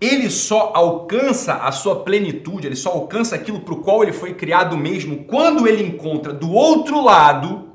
ele 0.00 0.30
só 0.30 0.72
alcança 0.74 1.54
a 1.54 1.72
sua 1.72 2.04
plenitude, 2.04 2.66
ele 2.66 2.76
só 2.76 2.90
alcança 2.90 3.34
aquilo 3.34 3.60
para 3.60 3.74
o 3.74 3.82
qual 3.82 4.02
ele 4.02 4.12
foi 4.12 4.34
criado 4.34 4.76
mesmo 4.76 5.24
quando 5.24 5.66
ele 5.66 5.82
encontra 5.82 6.32
do 6.32 6.52
outro 6.52 7.02
lado 7.02 7.72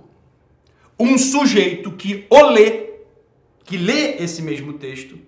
um 1.00 1.18
sujeito 1.18 1.92
que 1.92 2.26
o 2.30 2.42
lê, 2.44 2.92
que 3.66 3.76
lê 3.78 4.16
esse 4.18 4.42
mesmo 4.42 4.74
texto, 4.74 5.20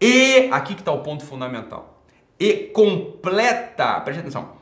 e 0.00 0.48
aqui 0.50 0.74
que 0.74 0.80
está 0.80 0.92
o 0.92 1.02
ponto 1.02 1.24
fundamental, 1.24 2.02
e 2.38 2.54
completa, 2.68 4.00
preste 4.00 4.20
atenção, 4.20 4.56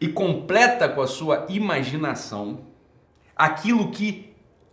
e 0.00 0.06
completa 0.06 0.88
com 0.88 1.00
a 1.00 1.06
sua 1.06 1.46
imaginação 1.48 2.60
aquilo 3.34 3.90
que 3.90 4.28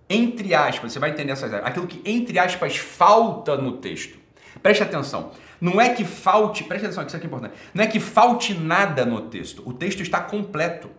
entre 0.07 0.53
aspas, 0.53 0.93
você 0.93 0.99
vai 0.99 1.09
entender 1.09 1.31
essas 1.31 1.51
aquilo 1.51 1.87
que 1.87 1.99
entre 2.05 2.37
aspas 2.37 2.77
falta 2.77 3.57
no 3.57 3.77
texto. 3.77 4.19
Preste 4.65 4.81
atenção. 4.81 5.29
Não 5.61 5.79
é 5.79 5.89
que 5.89 6.03
falte, 6.03 6.63
preste 6.63 6.85
atenção, 6.85 7.05
isso 7.05 7.15
aqui 7.15 7.27
é 7.27 7.27
importante. 7.27 7.53
Não 7.71 7.83
é 7.83 7.87
que 7.87 7.99
falte 7.99 8.51
nada 8.55 9.05
no 9.05 9.21
texto. 9.21 9.61
O 9.63 9.71
texto 9.71 10.01
está 10.01 10.19
completo. 10.19 10.89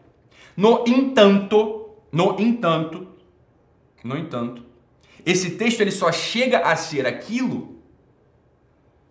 No 0.57 0.85
entanto, 0.87 1.91
no 2.13 2.37
entanto, 2.39 3.09
no 4.05 4.17
entanto, 4.17 4.63
esse 5.27 5.51
texto 5.57 5.81
ele 5.81 5.91
só 5.91 6.13
chega 6.13 6.61
a 6.61 6.77
ser 6.77 7.09
aquilo 7.09 7.81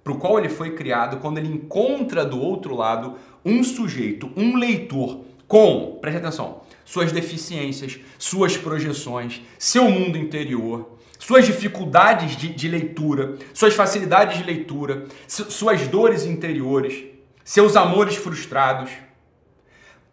para 0.01 0.13
o 0.13 0.17
qual 0.17 0.39
ele 0.39 0.47
foi 0.47 0.73
criado 0.73 1.17
quando 1.17 1.37
ele 1.37 1.49
encontra 1.49 2.23
do 2.23 2.39
outro 2.39 2.77
lado 2.77 3.17
um 3.43 3.61
sujeito, 3.61 4.31
um 4.37 4.55
leitor 4.55 5.25
com, 5.49 5.97
preste 5.99 6.19
atenção, 6.19 6.61
suas 6.85 7.11
deficiências, 7.11 7.99
suas 8.17 8.55
projeções, 8.55 9.41
seu 9.59 9.91
mundo 9.91 10.17
interior, 10.17 10.94
suas 11.19 11.45
dificuldades 11.45 12.35
de, 12.35 12.49
de 12.53 12.67
leitura, 12.67 13.37
suas 13.53 13.73
facilidades 13.73 14.37
de 14.37 14.43
leitura, 14.43 15.05
su, 15.27 15.49
suas 15.51 15.87
dores 15.87 16.25
interiores, 16.25 17.05
seus 17.43 17.75
amores 17.75 18.15
frustrados. 18.15 18.91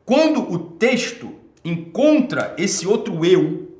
Quando 0.04 0.40
o 0.52 0.58
texto 0.58 1.34
encontra 1.64 2.54
esse 2.58 2.86
outro 2.86 3.24
eu 3.24 3.70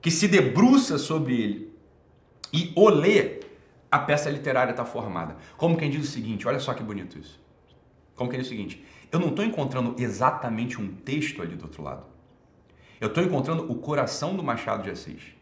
que 0.00 0.10
se 0.10 0.26
debruça 0.26 0.98
sobre 0.98 1.40
ele 1.40 1.72
e 2.52 2.72
o 2.74 2.88
lê, 2.88 3.40
a 3.90 3.98
peça 3.98 4.30
literária 4.30 4.70
está 4.70 4.84
formada. 4.84 5.36
Como 5.56 5.76
quem 5.76 5.90
diz 5.90 6.08
o 6.08 6.10
seguinte, 6.10 6.46
olha 6.46 6.58
só 6.58 6.74
que 6.74 6.82
bonito 6.82 7.18
isso. 7.18 7.40
Como 8.14 8.30
quem 8.30 8.38
diz 8.38 8.48
o 8.48 8.50
seguinte, 8.50 8.84
eu 9.10 9.18
não 9.18 9.28
estou 9.28 9.44
encontrando 9.44 9.94
exatamente 9.98 10.80
um 10.80 10.88
texto 10.88 11.42
ali 11.42 11.56
do 11.56 11.64
outro 11.64 11.82
lado. 11.82 12.06
Eu 13.00 13.08
estou 13.08 13.24
encontrando 13.24 13.70
o 13.70 13.76
coração 13.76 14.36
do 14.36 14.42
Machado 14.42 14.82
de 14.82 14.90
Assis. 14.90 15.39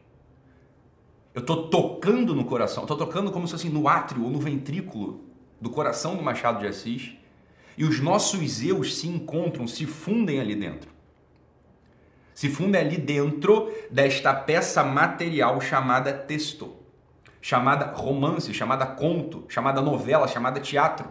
Eu 1.38 1.40
estou 1.40 1.68
tocando 1.68 2.34
no 2.34 2.44
coração, 2.44 2.82
estou 2.82 2.96
tocando 2.96 3.30
como 3.30 3.46
se 3.46 3.52
fosse 3.52 3.68
no 3.68 3.86
átrio 3.86 4.24
ou 4.24 4.28
no 4.28 4.40
ventrículo 4.40 5.20
do 5.60 5.70
coração 5.70 6.16
do 6.16 6.22
Machado 6.22 6.58
de 6.58 6.66
Assis. 6.66 7.12
E 7.76 7.84
os 7.84 8.00
nossos 8.00 8.60
eus 8.60 8.96
se 8.96 9.06
encontram, 9.06 9.64
se 9.68 9.86
fundem 9.86 10.40
ali 10.40 10.56
dentro. 10.56 10.90
Se 12.34 12.48
fundem 12.48 12.80
ali 12.80 12.96
dentro 12.96 13.72
desta 13.88 14.34
peça 14.34 14.82
material 14.82 15.60
chamada 15.60 16.12
texto 16.12 16.74
chamada 17.40 17.92
romance, 17.94 18.52
chamada 18.52 18.84
conto, 18.84 19.44
chamada 19.48 19.80
novela, 19.80 20.26
chamada 20.26 20.58
teatro. 20.58 21.08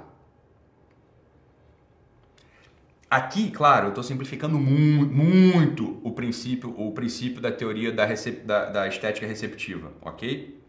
Aqui, 3.09 3.49
claro, 3.51 3.85
eu 3.85 3.89
estou 3.89 4.03
simplificando 4.03 4.59
mu 4.59 5.05
muito 5.05 5.99
o 6.03 6.11
princípio, 6.11 6.73
o 6.77 6.91
princípio 6.91 7.41
da 7.41 7.51
teoria 7.51 7.91
da, 7.91 8.05
da, 8.45 8.65
da, 8.65 8.87
estética 8.87 9.25
receptiva, 9.25 9.93
ok? 10.01 10.61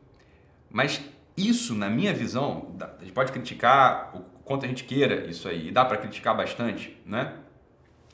Mas 0.70 1.02
isso, 1.36 1.74
na 1.74 1.90
minha 1.90 2.14
visão, 2.14 2.76
a 2.80 3.02
gente 3.02 3.12
pode 3.12 3.32
criticar 3.32 4.16
o 4.16 4.20
quanto 4.44 4.64
a 4.64 4.68
gente 4.68 4.84
queira 4.84 5.28
isso 5.28 5.48
aí, 5.48 5.68
e 5.68 5.70
dá 5.72 5.84
para 5.84 5.96
criticar 5.96 6.36
bastante, 6.36 6.96
né? 7.04 7.34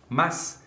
Mas, 0.09 0.64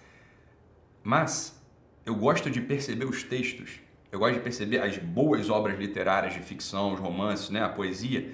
mas 1.03 1.59
eu 2.05 2.15
gosto 2.15 2.51
de 2.51 2.61
perceber 2.61 3.05
os 3.05 3.23
textos 3.23 3.79
eu 4.11 4.19
gosto 4.19 4.35
de 4.35 4.39
perceber 4.39 4.79
as 4.79 4.97
boas 4.97 5.49
obras 5.49 5.77
literárias 5.77 6.33
de 6.33 6.39
ficção, 6.39 6.93
os 6.93 6.99
romances, 6.99 7.49
né, 7.49 7.61
a 7.61 7.69
poesia, 7.69 8.31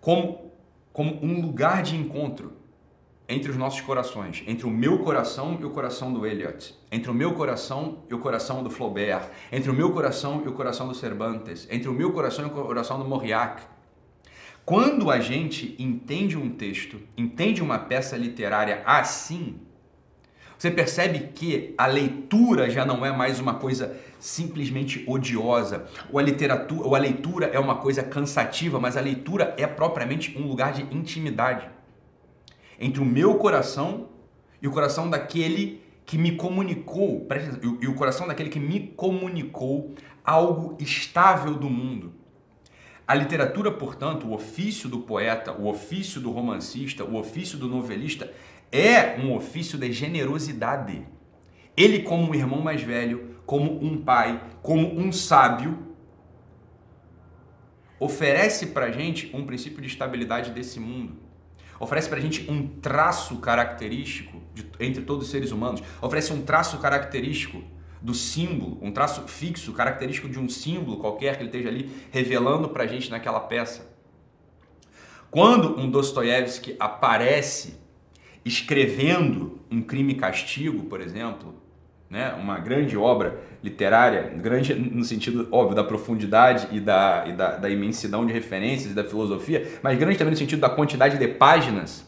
como, 0.00 0.52
como 0.92 1.24
um 1.24 1.40
lugar 1.40 1.82
de 1.82 1.96
encontro 1.96 2.52
entre 3.30 3.48
os 3.48 3.56
nossos 3.56 3.80
corações, 3.80 4.42
entre 4.44 4.66
o 4.66 4.70
meu 4.70 4.98
coração 4.98 5.56
e 5.60 5.64
o 5.64 5.70
coração 5.70 6.12
do 6.12 6.26
Eliot, 6.26 6.74
entre 6.90 7.10
o 7.10 7.14
meu 7.14 7.32
coração 7.32 8.00
e 8.10 8.12
o 8.12 8.18
coração 8.18 8.62
do 8.62 8.68
Flaubert, 8.68 9.28
entre 9.52 9.70
o 9.70 9.74
meu 9.74 9.92
coração 9.92 10.42
e 10.44 10.48
o 10.48 10.52
coração 10.52 10.88
do 10.88 10.94
Cervantes, 10.94 11.66
entre 11.70 11.88
o 11.88 11.92
meu 11.92 12.12
coração 12.12 12.44
e 12.44 12.48
o 12.48 12.50
coração 12.50 12.98
do 12.98 13.08
Mauriac. 13.08 13.62
Quando 14.64 15.10
a 15.10 15.20
gente 15.20 15.76
entende 15.78 16.36
um 16.36 16.50
texto, 16.50 17.00
entende 17.16 17.62
uma 17.62 17.78
peça 17.78 18.16
literária 18.16 18.82
assim, 18.84 19.60
você 20.58 20.70
percebe 20.70 21.30
que 21.32 21.72
a 21.78 21.86
leitura 21.86 22.68
já 22.68 22.84
não 22.84 23.06
é 23.06 23.12
mais 23.12 23.38
uma 23.38 23.54
coisa 23.54 23.96
simplesmente 24.18 25.04
odiosa, 25.06 25.86
ou 26.12 26.18
a 26.18 26.22
literatura, 26.22 26.86
ou 26.86 26.94
a 26.94 26.98
leitura 26.98 27.46
é 27.46 27.58
uma 27.58 27.76
coisa 27.76 28.02
cansativa, 28.02 28.78
mas 28.78 28.96
a 28.96 29.00
leitura 29.00 29.54
é 29.56 29.66
propriamente 29.66 30.36
um 30.36 30.46
lugar 30.46 30.72
de 30.72 30.82
intimidade 30.94 31.66
entre 32.80 33.00
o 33.00 33.04
meu 33.04 33.34
coração 33.34 34.08
e 34.60 34.66
o 34.66 34.72
coração 34.72 35.08
daquele 35.08 35.82
que 36.06 36.18
me 36.18 36.32
comunicou, 36.32 37.28
e 37.80 37.86
o 37.86 37.94
coração 37.94 38.26
daquele 38.26 38.48
que 38.48 38.58
me 38.58 38.88
comunicou 38.96 39.94
algo 40.24 40.76
estável 40.80 41.54
do 41.54 41.70
mundo. 41.70 42.14
A 43.06 43.14
literatura, 43.14 43.70
portanto, 43.70 44.26
o 44.26 44.32
ofício 44.32 44.88
do 44.88 45.00
poeta, 45.00 45.52
o 45.52 45.68
ofício 45.68 46.20
do 46.20 46.30
romancista, 46.30 47.04
o 47.04 47.16
ofício 47.16 47.58
do 47.58 47.68
novelista 47.68 48.32
é 48.72 49.20
um 49.20 49.34
ofício 49.34 49.78
de 49.78 49.92
generosidade. 49.92 51.06
Ele, 51.76 52.02
como 52.02 52.30
um 52.30 52.34
irmão 52.34 52.60
mais 52.60 52.82
velho, 52.82 53.36
como 53.44 53.84
um 53.84 54.02
pai, 54.02 54.42
como 54.62 54.98
um 54.98 55.12
sábio, 55.12 55.78
oferece 57.98 58.68
para 58.68 58.90
gente 58.90 59.30
um 59.34 59.44
princípio 59.44 59.80
de 59.82 59.88
estabilidade 59.88 60.50
desse 60.52 60.80
mundo. 60.80 61.29
Oferece 61.80 62.10
para 62.10 62.20
gente 62.20 62.48
um 62.50 62.68
traço 62.68 63.38
característico 63.38 64.38
de, 64.54 64.66
entre 64.78 65.02
todos 65.02 65.24
os 65.24 65.30
seres 65.30 65.50
humanos. 65.50 65.82
Oferece 66.02 66.30
um 66.30 66.42
traço 66.42 66.78
característico 66.78 67.62
do 68.02 68.12
símbolo, 68.12 68.78
um 68.82 68.92
traço 68.92 69.22
fixo, 69.22 69.72
característico 69.72 70.28
de 70.28 70.38
um 70.38 70.48
símbolo 70.48 70.98
qualquer 70.98 71.36
que 71.36 71.42
ele 71.42 71.48
esteja 71.48 71.70
ali 71.70 71.90
revelando 72.10 72.68
para 72.68 72.84
a 72.84 72.86
gente 72.86 73.10
naquela 73.10 73.40
peça. 73.40 73.90
Quando 75.30 75.78
um 75.80 75.90
Dostoiévski 75.90 76.76
aparece 76.78 77.78
escrevendo 78.44 79.60
um 79.70 79.80
crime 79.80 80.12
e 80.12 80.16
castigo, 80.16 80.84
por 80.84 81.00
exemplo, 81.00 81.54
né, 82.10 82.34
uma 82.34 82.58
grande 82.58 82.96
obra 82.96 83.40
literária, 83.62 84.32
grande 84.36 84.74
no 84.74 85.04
sentido 85.04 85.46
óbvio 85.52 85.76
da 85.76 85.84
profundidade 85.84 86.66
e, 86.72 86.80
da, 86.80 87.24
e 87.28 87.32
da, 87.32 87.56
da 87.56 87.70
imensidão 87.70 88.26
de 88.26 88.32
referências 88.32 88.90
e 88.90 88.94
da 88.94 89.04
filosofia, 89.04 89.78
mas 89.80 89.96
grande 89.96 90.18
também 90.18 90.32
no 90.32 90.36
sentido 90.36 90.58
da 90.58 90.68
quantidade 90.68 91.16
de 91.16 91.28
páginas, 91.28 92.04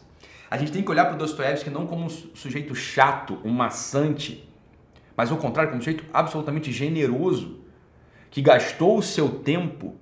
a 0.51 0.57
gente 0.57 0.73
tem 0.73 0.83
que 0.83 0.91
olhar 0.91 1.05
para 1.05 1.15
o 1.15 1.17
Dostoiévski 1.17 1.69
não 1.69 1.87
como 1.87 2.05
um 2.05 2.09
sujeito 2.09 2.75
chato, 2.75 3.39
um 3.45 3.49
maçante, 3.49 4.47
mas 5.15 5.31
ao 5.31 5.37
contrário, 5.37 5.71
como 5.71 5.79
um 5.79 5.83
sujeito 5.83 6.03
absolutamente 6.13 6.71
generoso, 6.71 7.61
que 8.29 8.41
gastou 8.41 8.97
o 8.97 9.01
seu 9.01 9.29
tempo 9.29 9.95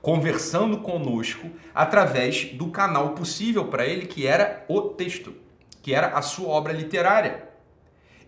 conversando 0.00 0.78
conosco 0.78 1.50
através 1.74 2.52
do 2.52 2.68
canal 2.68 3.10
possível 3.10 3.66
para 3.66 3.84
ele, 3.84 4.06
que 4.06 4.26
era 4.26 4.64
o 4.68 4.80
texto, 4.82 5.34
que 5.82 5.94
era 5.94 6.08
a 6.08 6.22
sua 6.22 6.48
obra 6.48 6.72
literária. 6.72 7.49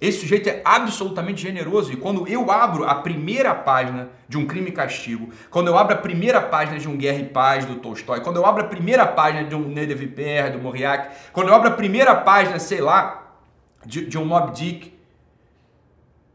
Esse 0.02 0.18
sujeito 0.18 0.49
é 0.49 0.61
absolutamente 0.64 1.40
generoso 1.40 1.92
e 1.92 1.97
quando 1.97 2.26
eu 2.26 2.50
abro 2.50 2.85
a 2.85 2.92
primeira 2.97 3.54
página 3.54 4.11
de 4.28 4.37
um 4.37 4.44
crime 4.44 4.71
e 4.71 4.73
castigo, 4.73 5.28
quando 5.49 5.68
eu 5.68 5.78
abro 5.78 5.94
a 5.94 5.99
primeira 5.99 6.40
página 6.40 6.76
de 6.76 6.88
um 6.88 6.97
Guerra 6.97 7.21
e 7.21 7.26
Paz 7.26 7.64
do 7.64 7.76
Tolstói, 7.76 8.21
quando 8.21 8.38
eu 8.38 8.44
abro 8.44 8.64
a 8.64 8.66
primeira 8.66 9.06
página 9.06 9.44
de 9.44 9.54
um 9.54 9.61
Ney 9.68 9.87
de 9.87 9.94
Viper, 9.94 10.54
do 10.54 10.59
Mauriac, 10.61 11.14
quando 11.32 11.50
eu 11.50 11.54
abro 11.54 11.68
a 11.68 11.73
primeira 11.75 12.16
página, 12.16 12.59
sei 12.59 12.80
lá, 12.80 13.38
de, 13.87 14.04
de 14.06 14.18
um 14.18 14.25
Mob 14.25 14.52
Dick, 14.52 14.92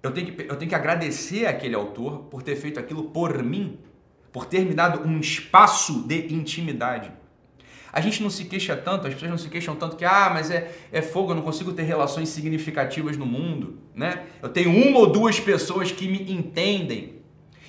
eu 0.01 0.11
tenho, 0.11 0.27
que, 0.27 0.41
eu 0.43 0.55
tenho 0.55 0.69
que 0.69 0.75
agradecer 0.75 1.45
aquele 1.45 1.75
autor 1.75 2.19
por 2.31 2.41
ter 2.41 2.55
feito 2.55 2.79
aquilo 2.79 3.09
por 3.09 3.43
mim, 3.43 3.79
por 4.31 4.45
ter 4.45 4.65
me 4.65 4.73
dado 4.73 5.05
um 5.05 5.19
espaço 5.19 6.07
de 6.07 6.33
intimidade. 6.33 7.11
A 7.97 7.99
gente 7.99 8.21
não 8.21 8.29
se 8.29 8.45
queixa 8.45 8.75
tanto, 8.75 9.07
as 9.07 9.13
pessoas 9.15 9.31
não 9.31 9.39
se 9.39 9.49
queixam 9.49 9.75
tanto 9.75 9.95
que, 9.95 10.05
ah, 10.05 10.29
mas 10.31 10.51
é, 10.51 10.71
é 10.91 11.01
fogo, 11.01 11.31
eu 11.31 11.35
não 11.35 11.41
consigo 11.41 11.73
ter 11.73 11.81
relações 11.81 12.29
significativas 12.29 13.17
no 13.17 13.25
mundo, 13.25 13.79
né? 13.95 14.21
Eu 14.39 14.49
tenho 14.49 14.69
uma 14.69 14.99
ou 14.99 15.07
duas 15.07 15.39
pessoas 15.39 15.91
que 15.91 16.07
me 16.07 16.31
entendem. 16.31 17.15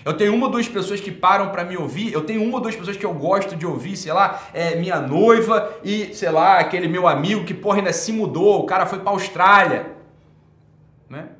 Eu 0.04 0.12
tenho 0.12 0.34
uma 0.34 0.44
ou 0.44 0.52
duas 0.52 0.68
pessoas 0.68 1.00
que 1.00 1.10
param 1.10 1.48
para 1.48 1.64
me 1.64 1.78
ouvir. 1.78 2.12
Eu 2.12 2.20
tenho 2.26 2.44
uma 2.44 2.56
ou 2.56 2.60
duas 2.60 2.76
pessoas 2.76 2.98
que 2.98 3.06
eu 3.06 3.14
gosto 3.14 3.56
de 3.56 3.64
ouvir, 3.64 3.96
sei 3.96 4.12
lá, 4.12 4.46
é 4.52 4.76
minha 4.76 5.00
noiva 5.00 5.74
e, 5.82 6.12
sei 6.12 6.30
lá, 6.30 6.58
aquele 6.58 6.88
meu 6.88 7.08
amigo 7.08 7.46
que, 7.46 7.54
porra, 7.54 7.78
ainda 7.78 7.92
se 7.94 8.12
mudou, 8.12 8.60
o 8.60 8.66
cara 8.66 8.84
foi 8.84 8.98
para 8.98 9.12
Austrália, 9.12 9.96
né? 11.08 11.30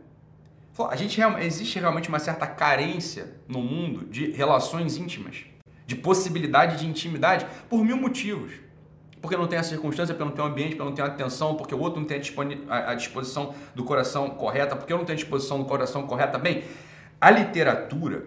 A 0.91 0.97
gente 0.97 1.21
existe 1.41 1.79
realmente 1.79 2.09
uma 2.09 2.19
certa 2.19 2.47
carência 2.47 3.35
no 3.47 3.61
mundo 3.61 4.07
de 4.07 4.31
relações 4.31 4.97
íntimas, 4.97 5.45
de 5.87 5.95
possibilidade 5.95 6.79
de 6.79 6.87
intimidade 6.87 7.45
por 7.69 7.85
mil 7.85 7.99
motivos. 7.99 8.67
Porque 9.21 9.37
não 9.37 9.47
tem 9.47 9.59
a 9.59 9.63
circunstância, 9.63 10.15
porque 10.15 10.29
não 10.29 10.35
tem 10.35 10.45
o 10.45 10.49
ambiente, 10.49 10.77
porque 10.77 10.85
não 10.85 10.95
tem 10.95 11.05
a 11.05 11.09
atenção, 11.09 11.57
porque 11.57 11.75
o 11.75 11.81
outro 11.81 12.01
não 12.01 12.07
tem 12.07 12.19
a 12.71 12.95
disposição 12.95 13.55
do 13.75 13.85
coração 13.85 14.31
correta, 14.31 14.77
porque 14.77 14.93
eu 14.93 14.99
não 14.99 15.05
tenho 15.05 15.19
a 15.19 15.21
disposição 15.21 15.59
do 15.59 15.65
coração 15.65 16.07
correta. 16.07 16.39
Bem, 16.39 16.65
a 17.21 17.31
literatura, 17.31 18.27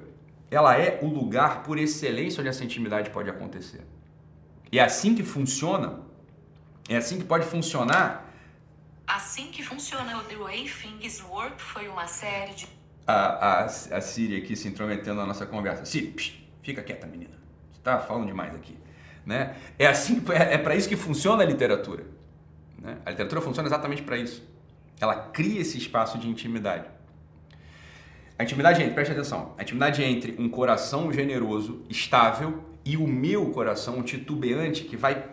ela 0.49 0.77
é 0.77 0.99
o 1.01 1.07
lugar 1.07 1.63
por 1.63 1.77
excelência 1.77 2.41
onde 2.41 2.49
essa 2.49 2.63
intimidade 2.63 3.09
pode 3.09 3.29
acontecer. 3.29 3.81
E 4.71 4.79
é 4.79 4.83
assim 4.83 5.15
que 5.15 5.23
funciona, 5.23 5.99
é 6.89 6.97
assim 6.97 7.17
que 7.17 7.23
pode 7.23 7.45
funcionar 7.45 8.31
Assim 9.13 9.51
que 9.51 9.61
funciona 9.61 10.17
o 10.19 10.23
The 10.23 10.37
Way 10.37 10.69
Things 10.69 11.21
Work 11.21 11.61
foi 11.61 11.89
uma 11.89 12.07
série 12.07 12.53
de. 12.53 12.65
A, 13.05 13.63
a, 13.63 13.65
a 13.65 14.01
Siri 14.01 14.37
aqui 14.37 14.55
se 14.55 14.69
intrometendo 14.69 15.17
na 15.17 15.25
nossa 15.25 15.45
conversa. 15.45 15.83
Siri, 15.83 16.07
psh, 16.07 16.33
fica 16.63 16.81
quieta, 16.81 17.07
menina. 17.07 17.37
Você 17.73 17.81
tá 17.81 17.99
falando 17.99 18.25
demais 18.25 18.55
aqui. 18.55 18.77
Né? 19.25 19.55
É 19.77 19.87
assim, 19.87 20.21
é, 20.29 20.55
é 20.55 20.57
para 20.57 20.75
isso 20.75 20.89
que 20.89 20.95
funciona 20.95 21.43
a 21.43 21.45
literatura. 21.45 22.03
Né? 22.81 22.97
A 23.05 23.11
literatura 23.11 23.41
funciona 23.41 23.67
exatamente 23.67 24.01
para 24.01 24.17
isso. 24.17 24.43
Ela 24.99 25.15
cria 25.15 25.61
esse 25.61 25.77
espaço 25.77 26.17
de 26.17 26.27
intimidade. 26.27 26.85
A 28.37 28.43
intimidade 28.43 28.81
entre, 28.81 28.93
preste 28.93 29.11
atenção, 29.11 29.53
a 29.57 29.61
intimidade 29.61 30.03
entre 30.03 30.35
um 30.39 30.49
coração 30.49 31.13
generoso, 31.13 31.83
estável, 31.89 32.63
e 32.83 32.97
o 32.97 33.07
meu 33.07 33.51
coração, 33.51 34.01
titubeante 34.01 34.83
que 34.83 34.97
vai 34.97 35.23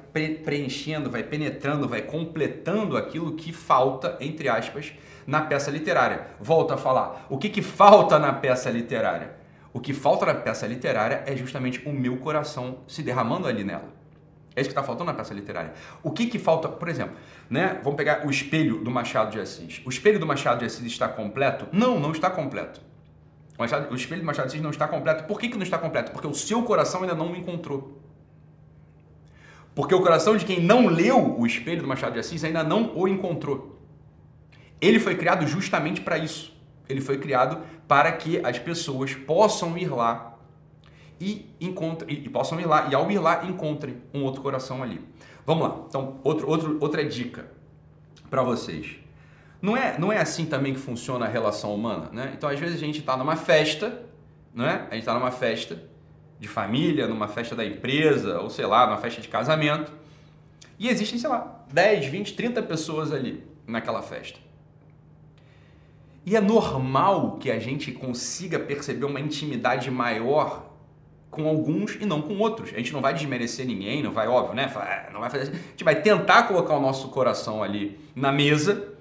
preenchendo, 0.44 1.10
vai 1.10 1.22
penetrando, 1.22 1.88
vai 1.88 2.02
completando 2.02 2.96
aquilo 2.96 3.32
que 3.32 3.52
falta, 3.52 4.18
entre 4.20 4.48
aspas, 4.48 4.92
na 5.26 5.40
peça 5.40 5.70
literária. 5.70 6.26
Volto 6.38 6.74
a 6.74 6.76
falar, 6.76 7.26
o 7.30 7.38
que, 7.38 7.48
que 7.48 7.62
falta 7.62 8.18
na 8.18 8.32
peça 8.32 8.68
literária? 8.70 9.37
O 9.72 9.80
que 9.80 9.92
falta 9.92 10.26
na 10.26 10.34
peça 10.34 10.66
literária 10.66 11.22
é 11.26 11.36
justamente 11.36 11.86
o 11.86 11.92
meu 11.92 12.16
coração 12.16 12.78
se 12.86 13.02
derramando 13.02 13.46
ali 13.46 13.64
nela. 13.64 13.98
É 14.58 14.60
isso 14.60 14.70
que 14.70 14.72
está 14.72 14.82
faltando 14.82 15.12
na 15.12 15.14
peça 15.14 15.32
literária. 15.32 15.72
O 16.02 16.10
que, 16.10 16.26
que 16.26 16.38
falta, 16.38 16.68
por 16.68 16.88
exemplo, 16.88 17.16
né? 17.48 17.80
Vamos 17.84 17.96
pegar 17.96 18.26
o 18.26 18.30
espelho 18.30 18.78
do 18.82 18.90
Machado 18.90 19.30
de 19.30 19.38
Assis. 19.38 19.80
O 19.84 19.88
espelho 19.88 20.18
do 20.18 20.26
Machado 20.26 20.58
de 20.58 20.64
Assis 20.64 20.84
está 20.84 21.08
completo? 21.08 21.68
Não, 21.70 22.00
não 22.00 22.10
está 22.10 22.28
completo. 22.28 22.80
O, 23.56 23.60
Machado, 23.60 23.92
o 23.92 23.94
espelho 23.94 24.22
do 24.22 24.26
Machado 24.26 24.46
de 24.46 24.54
Assis 24.54 24.62
não 24.62 24.70
está 24.70 24.88
completo. 24.88 25.24
Por 25.24 25.38
que, 25.38 25.48
que 25.48 25.56
não 25.56 25.62
está 25.62 25.78
completo? 25.78 26.10
Porque 26.10 26.26
o 26.26 26.34
seu 26.34 26.62
coração 26.64 27.02
ainda 27.02 27.14
não 27.14 27.30
o 27.30 27.36
encontrou. 27.36 28.02
Porque 29.76 29.94
o 29.94 30.00
coração 30.02 30.36
de 30.36 30.44
quem 30.44 30.60
não 30.60 30.88
leu 30.88 31.38
o 31.38 31.46
espelho 31.46 31.82
do 31.82 31.86
Machado 31.86 32.14
de 32.14 32.18
Assis 32.18 32.42
ainda 32.42 32.64
não 32.64 32.96
o 32.96 33.06
encontrou. 33.06 33.80
Ele 34.80 34.98
foi 34.98 35.14
criado 35.14 35.46
justamente 35.46 36.00
para 36.00 36.18
isso. 36.18 36.57
Ele 36.88 37.00
foi 37.00 37.18
criado 37.18 37.62
para 37.86 38.12
que 38.12 38.44
as 38.44 38.58
pessoas 38.58 39.14
possam 39.14 39.76
ir 39.76 39.88
lá 39.88 40.38
e, 41.20 41.54
encontre, 41.60 42.12
e, 42.12 42.24
e 42.26 42.28
possam 42.28 42.60
ir 42.60 42.66
lá 42.66 42.88
e 42.90 42.94
ao 42.94 43.10
ir 43.10 43.18
lá 43.18 43.44
encontrem 43.44 43.96
um 44.14 44.22
outro 44.22 44.42
coração 44.42 44.82
ali. 44.82 45.00
Vamos 45.44 45.68
lá. 45.68 45.80
Então, 45.88 46.20
outro, 46.22 46.48
outro, 46.48 46.78
outra 46.80 47.04
dica 47.04 47.50
para 48.28 48.42
vocês. 48.42 48.96
Não 49.60 49.76
é, 49.76 49.98
não 49.98 50.12
é 50.12 50.18
assim 50.18 50.46
também 50.46 50.72
que 50.72 50.78
funciona 50.78 51.26
a 51.26 51.28
relação 51.28 51.74
humana, 51.74 52.10
né? 52.12 52.32
Então, 52.36 52.48
às 52.48 52.60
vezes 52.60 52.76
a 52.76 52.78
gente 52.78 53.00
está 53.00 53.16
numa 53.16 53.34
festa, 53.34 54.02
né? 54.54 54.86
A 54.90 54.94
gente 54.94 55.02
está 55.02 55.14
numa 55.14 55.30
festa 55.30 55.82
de 56.38 56.46
família, 56.46 57.08
numa 57.08 57.26
festa 57.26 57.56
da 57.56 57.64
empresa, 57.64 58.40
ou 58.40 58.48
sei 58.48 58.66
lá, 58.66 58.86
numa 58.86 58.98
festa 58.98 59.20
de 59.20 59.28
casamento. 59.28 59.92
E 60.78 60.88
existem, 60.88 61.18
sei 61.18 61.28
lá, 61.28 61.64
10, 61.72 62.06
20, 62.06 62.34
30 62.34 62.62
pessoas 62.62 63.12
ali 63.12 63.44
naquela 63.66 64.00
festa. 64.00 64.38
E 66.28 66.36
é 66.36 66.42
normal 66.42 67.38
que 67.40 67.50
a 67.50 67.58
gente 67.58 67.90
consiga 67.90 68.58
perceber 68.58 69.06
uma 69.06 69.18
intimidade 69.18 69.90
maior 69.90 70.74
com 71.30 71.48
alguns 71.48 71.96
e 71.98 72.04
não 72.04 72.20
com 72.20 72.36
outros. 72.38 72.68
A 72.74 72.76
gente 72.76 72.92
não 72.92 73.00
vai 73.00 73.14
desmerecer 73.14 73.64
ninguém, 73.64 74.02
não 74.02 74.12
vai, 74.12 74.28
óbvio, 74.28 74.54
né? 74.54 74.70
Ah, 74.76 75.08
não 75.10 75.20
vai 75.20 75.30
fazer 75.30 75.44
assim. 75.44 75.52
A 75.52 75.70
gente 75.70 75.84
vai 75.84 76.02
tentar 76.02 76.42
colocar 76.42 76.76
o 76.76 76.82
nosso 76.82 77.08
coração 77.08 77.62
ali 77.62 77.98
na 78.14 78.30
mesa 78.30 78.92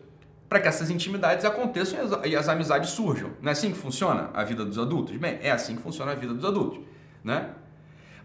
para 0.48 0.62
que 0.62 0.69
essas 0.69 0.89
intimidades 0.89 1.43
aconteçam 1.43 2.00
e 2.24 2.34
as, 2.34 2.48
amizades 2.48 2.91
surjam. 2.91 3.31
Não 3.41 3.50
é 3.50 3.51
assim 3.51 3.72
que 3.72 3.77
funciona 3.77 4.29
a 4.34 4.46
vida 4.46 4.63
dos 4.63 4.79
adultos? 4.79 5.17
Bem, 5.17 5.38
é 5.41 5.51
assim 5.51 5.75
que 5.75 5.81
funciona 5.81 6.13
a 6.13 6.15
vida 6.15 6.34
dos 6.34 6.46
adultos, 6.46 6.79
né? 7.22 7.50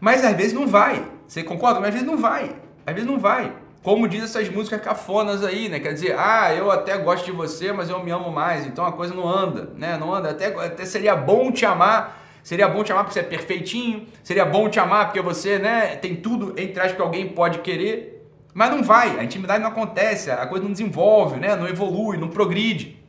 Mas 0.01 0.25
às 0.25 0.37
vezes 0.37 0.53
não 0.53 0.69
vai. 0.69 1.11
Você 1.27 1.43
concorda? 1.43 1.81
Mas 1.81 1.89
às 1.89 1.95
vezes 1.95 2.07
não 2.07 2.19
vai. 2.19 2.55
Às 2.87 2.95
vezes 2.95 3.11
não 3.11 3.19
vai. 3.19 3.53
Como 3.83 4.07
diz 4.07 4.23
essas 4.23 4.49
músicas 4.49 4.81
cafonas 4.81 5.45
aí, 5.45 5.69
né? 5.69 5.81
Quer 5.81 5.93
dizer, 5.93 6.17
ah, 6.17 6.55
eu 6.55 6.71
até 6.71 6.97
gosto 6.99 7.25
de 7.25 7.33
você, 7.33 7.73
mas 7.73 7.91
eu 7.91 8.03
me 8.03 8.11
amo 8.11 8.31
mais. 8.31 8.65
Então 8.67 8.85
a 8.85 8.93
coisa 8.93 9.13
não 9.13 9.29
anda, 9.29 9.71
né? 9.77 9.97
Não 9.97 10.15
anda. 10.15 10.31
Até, 10.31 10.47
até 10.47 10.85
seria 10.85 11.17
bom 11.17 11.51
te 11.51 11.67
amar, 11.67 12.23
Seria 12.43 12.69
bom 12.69 12.83
te 12.83 12.91
amar 12.91 13.05
porque 13.05 13.15
você 13.15 13.21
é 13.21 13.29
perfeitinho, 13.29 14.07
seria 14.23 14.45
bom 14.45 14.69
te 14.69 14.81
amar 14.81 15.07
porque 15.07 15.21
você, 15.21 15.59
né, 15.59 15.95
tem 15.97 16.17
tudo 16.17 16.51
entre 16.61 16.81
aspas 16.81 16.97
que 16.97 17.03
alguém 17.03 17.29
pode 17.29 17.61
querer, 17.61 18.29
mas 18.53 18.71
não 18.71 18.83
vai, 18.83 19.19
a 19.19 19.25
intimidade 19.25 19.63
não 19.63 19.71
acontece, 19.71 20.31
a 20.31 20.45
coisa 20.47 20.65
não 20.65 20.73
desenvolve, 20.73 21.39
né, 21.39 21.55
não 21.55 21.69
evolui, 21.69 22.17
não 22.17 22.29
progride. 22.29 23.01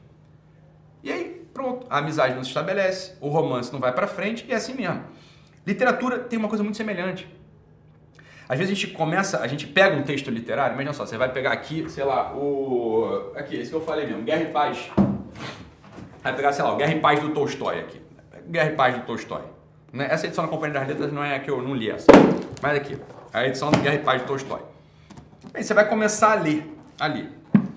E 1.01 1.11
aí, 1.11 1.47
pronto, 1.51 1.87
a 1.89 1.97
amizade 1.97 2.35
não 2.35 2.43
se 2.43 2.49
estabelece, 2.49 3.13
o 3.19 3.27
romance 3.27 3.73
não 3.73 3.79
vai 3.79 3.91
para 3.91 4.07
frente 4.07 4.45
e 4.47 4.53
é 4.53 4.55
assim 4.55 4.75
mesmo. 4.75 5.03
Literatura 5.65 6.19
tem 6.19 6.37
uma 6.37 6.47
coisa 6.47 6.63
muito 6.63 6.77
semelhante. 6.77 7.27
Às 8.47 8.59
vezes 8.59 8.71
a 8.71 8.75
gente 8.75 8.93
começa, 8.93 9.39
a 9.39 9.47
gente 9.47 9.65
pega 9.65 9.95
um 9.95 10.03
texto 10.03 10.29
literário, 10.29 10.73
imagina 10.73 10.93
só, 10.93 11.05
você 11.05 11.17
vai 11.17 11.31
pegar 11.31 11.51
aqui, 11.51 11.89
sei 11.89 12.03
lá, 12.03 12.33
o. 12.35 13.31
Aqui, 13.35 13.55
esse 13.55 13.69
que 13.69 13.75
eu 13.75 13.81
falei 13.81 14.05
mesmo, 14.05 14.23
Guerra 14.23 14.41
e 14.41 14.47
Paz. 14.47 14.91
Vai 16.21 16.35
pegar, 16.35 16.53
sei 16.53 16.63
lá, 16.63 16.73
o 16.73 16.77
Guerra 16.77 16.93
e 16.93 16.99
Paz 16.99 17.19
do 17.19 17.29
Tolstói 17.29 17.79
aqui. 17.79 18.01
Guerra 18.47 18.71
e 18.71 18.75
Paz 18.75 18.95
do 18.95 19.01
Tolstói. 19.01 19.41
Né? 19.91 20.07
Essa 20.09 20.25
edição 20.25 20.43
da 20.43 20.49
Companhia 20.49 20.79
das 20.79 20.87
Letras 20.87 21.11
não 21.11 21.23
é 21.23 21.35
a 21.35 21.39
que 21.39 21.49
eu 21.49 21.61
não 21.61 21.73
li 21.73 21.89
essa. 21.89 22.07
Mas 22.61 22.77
aqui, 22.77 22.97
a 23.33 23.45
edição 23.45 23.71
do 23.71 23.79
Guerra 23.79 23.95
e 23.95 23.99
Paz 23.99 24.21
do 24.21 24.27
Tolstói. 24.27 24.61
Aí 25.53 25.63
você 25.63 25.73
vai 25.73 25.87
começar 25.87 26.31
a 26.31 26.35
ler 26.35 26.65
ali. 26.99 27.29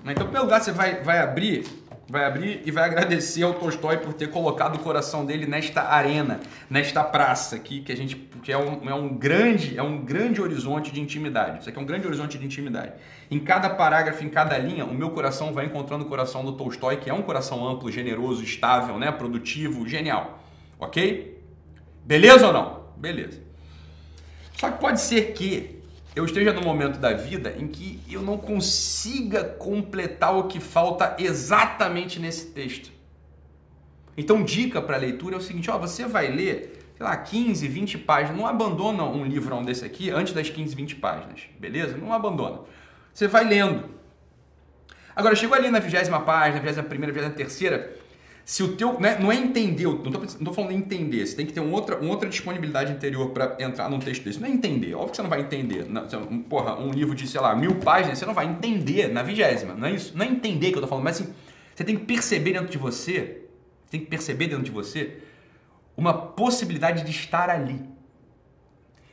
Né? 0.03 0.13
Então, 0.13 0.27
pelo 0.27 0.45
lugar, 0.45 0.61
você 0.61 0.71
vai, 0.71 1.01
vai 1.01 1.19
abrir 1.19 1.65
vai 2.09 2.25
abrir 2.25 2.61
e 2.65 2.71
vai 2.71 2.85
agradecer 2.85 3.43
ao 3.43 3.53
Tolstói 3.53 3.97
por 3.97 4.13
ter 4.13 4.29
colocado 4.29 4.75
o 4.75 4.79
coração 4.79 5.25
dele 5.25 5.45
nesta 5.45 5.81
arena, 5.83 6.39
nesta 6.69 7.03
praça 7.03 7.55
aqui, 7.55 7.81
que 7.81 7.91
a 7.91 7.97
gente 7.97 8.15
que 8.15 8.51
é 8.51 8.57
um, 8.57 8.89
é 8.89 8.93
um 8.93 9.09
grande 9.09 9.77
é 9.77 9.83
um 9.83 10.03
grande 10.05 10.41
horizonte 10.41 10.91
de 10.91 11.01
intimidade. 11.01 11.59
Isso 11.59 11.69
aqui 11.69 11.77
é 11.77 11.81
um 11.81 11.85
grande 11.85 12.07
horizonte 12.07 12.37
de 12.37 12.45
intimidade. 12.45 12.93
Em 13.29 13.39
cada 13.39 13.69
parágrafo, 13.69 14.23
em 14.23 14.29
cada 14.29 14.57
linha, 14.57 14.85
o 14.85 14.93
meu 14.93 15.09
coração 15.11 15.53
vai 15.53 15.65
encontrando 15.65 16.05
o 16.05 16.07
coração 16.07 16.45
do 16.45 16.53
Tolstói, 16.53 16.97
que 16.97 17.09
é 17.09 17.13
um 17.13 17.21
coração 17.21 17.67
amplo, 17.67 17.91
generoso, 17.91 18.41
estável, 18.41 18.97
né, 18.97 19.11
produtivo, 19.11 19.87
genial. 19.87 20.39
Ok? 20.79 21.37
Beleza 22.05 22.47
ou 22.47 22.53
não? 22.53 22.83
Beleza. 22.95 23.41
Só 24.53 24.71
que 24.71 24.79
pode 24.79 25.01
ser 25.01 25.33
que 25.33 25.76
eu 26.17 26.25
esteja 26.25 26.51
num 26.51 26.63
momento 26.63 26.99
da 26.99 27.13
vida 27.13 27.53
em 27.59 27.67
que 27.67 28.01
eu 28.09 28.23
não 28.23 28.39
consiga 28.39 29.43
completar 29.43 30.35
o 30.35 30.47
que 30.47 30.59
falta 30.59 31.15
exatamente 31.19 32.19
nesse 32.19 32.47
texto. 32.47 32.91
Então, 34.17 34.41
dica 34.41 34.81
para 34.81 34.97
leitura 34.97 35.35
é 35.35 35.37
o 35.37 35.41
seguinte: 35.41 35.69
ó, 35.69 35.77
você 35.77 36.05
vai 36.07 36.27
ler, 36.27 36.91
sei 36.97 37.05
lá, 37.05 37.15
15, 37.15 37.67
20 37.67 37.99
páginas. 37.99 38.35
Não 38.35 38.47
abandona 38.47 39.03
um 39.03 39.23
livrão 39.25 39.63
desse 39.63 39.85
aqui 39.85 40.09
antes 40.09 40.33
das 40.33 40.49
15, 40.49 40.75
20 40.75 40.95
páginas, 40.95 41.41
beleza? 41.59 41.95
Não 41.95 42.11
abandona. 42.11 42.61
Você 43.13 43.27
vai 43.27 43.43
lendo. 43.43 43.87
Agora, 45.15 45.35
chegou 45.35 45.55
ali 45.55 45.69
na 45.69 45.79
vigésima 45.79 46.21
página, 46.21 46.59
vigésima 46.59 46.83
primeira, 46.83 47.13
vigésima 47.13 47.35
terceira, 47.35 47.95
se 48.47 48.63
o 48.63 48.77
teu. 48.77 48.97
Né, 48.97 49.17
não 49.19 49.29
é 49.29 49.35
entender, 49.35 49.83
não 49.83 50.23
estou 50.23 50.53
falando 50.53 50.71
de 50.71 50.77
entender, 50.77 51.27
você 51.27 51.35
tem 51.35 51.45
que 51.45 51.51
ter 51.51 51.59
uma 51.59 51.75
outra, 51.75 51.99
uma 51.99 52.09
outra 52.09 52.29
disponibilidade 52.29 52.93
interior 52.93 53.31
para 53.31 53.57
entrar 53.59 53.89
num 53.89 53.99
texto 53.99 54.23
desse. 54.23 54.39
Não 54.39 54.47
é 54.47 54.51
entender, 54.51 54.95
óbvio 54.95 55.09
que 55.09 55.17
você 55.17 55.21
não 55.21 55.29
vai 55.29 55.41
entender. 55.41 55.85
Não, 55.89 56.07
porra, 56.43 56.79
um 56.79 56.89
livro 56.91 57.13
de, 57.13 57.27
sei 57.27 57.41
lá, 57.41 57.53
mil 57.53 57.75
páginas, 57.75 58.17
você 58.17 58.25
não 58.25 58.33
vai 58.33 58.45
entender 58.45 59.09
na 59.09 59.21
vigésima, 59.21 59.73
não 59.73 59.85
é 59.85 59.91
isso? 59.91 60.17
Não 60.17 60.25
é 60.25 60.29
entender 60.29 60.67
que 60.67 60.75
eu 60.75 60.77
estou 60.77 60.87
falando, 60.87 61.03
mas 61.03 61.19
assim, 61.19 61.33
você 61.75 61.83
tem 61.83 61.97
que 61.97 62.05
perceber 62.05 62.53
dentro 62.53 62.69
de 62.69 62.77
você, 62.77 63.41
tem 63.91 63.99
que 63.99 64.05
perceber 64.05 64.47
dentro 64.47 64.63
de 64.63 64.71
você 64.71 65.17
uma 65.97 66.13
possibilidade 66.13 67.03
de 67.03 67.11
estar 67.11 67.49
ali. 67.49 67.81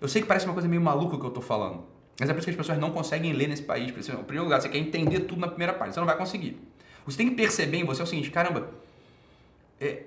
Eu 0.01 0.07
sei 0.07 0.23
que 0.23 0.29
parece 0.29 0.47
uma 0.47 0.55
coisa 0.55 0.69
meio 0.69 0.81
maluca 0.81 1.17
o 1.17 1.19
que 1.19 1.25
eu 1.25 1.29
estou 1.29 1.43
falando, 1.43 1.83
mas 2.21 2.31
é 2.31 2.33
por 2.33 2.39
isso 2.39 2.47
que 2.47 2.51
as 2.53 2.57
pessoas 2.57 2.79
não 2.79 2.93
conseguem 2.93 3.33
ler 3.33 3.49
nesse 3.49 3.63
país. 3.63 3.91
Em 3.91 3.93
primeiro 3.93 4.45
lugar, 4.45 4.63
você 4.63 4.69
quer 4.69 4.79
entender 4.79 5.21
tudo 5.21 5.41
na 5.41 5.49
primeira 5.49 5.73
página, 5.73 5.93
você 5.93 5.99
não 5.99 6.07
vai 6.07 6.17
conseguir. 6.17 6.57
Você 7.05 7.17
tem 7.17 7.31
que 7.31 7.35
perceber 7.35 7.79
em 7.79 7.85
você 7.85 8.01
o 8.01 8.07
seguinte, 8.07 8.31
caramba, 8.31 8.71
é, 9.81 10.03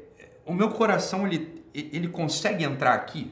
o 0.46 0.54
meu 0.54 0.70
coração 0.70 1.28
ele, 1.28 1.64
ele 1.74 2.08
consegue 2.08 2.64
entrar 2.64 2.94
aqui. 2.94 3.32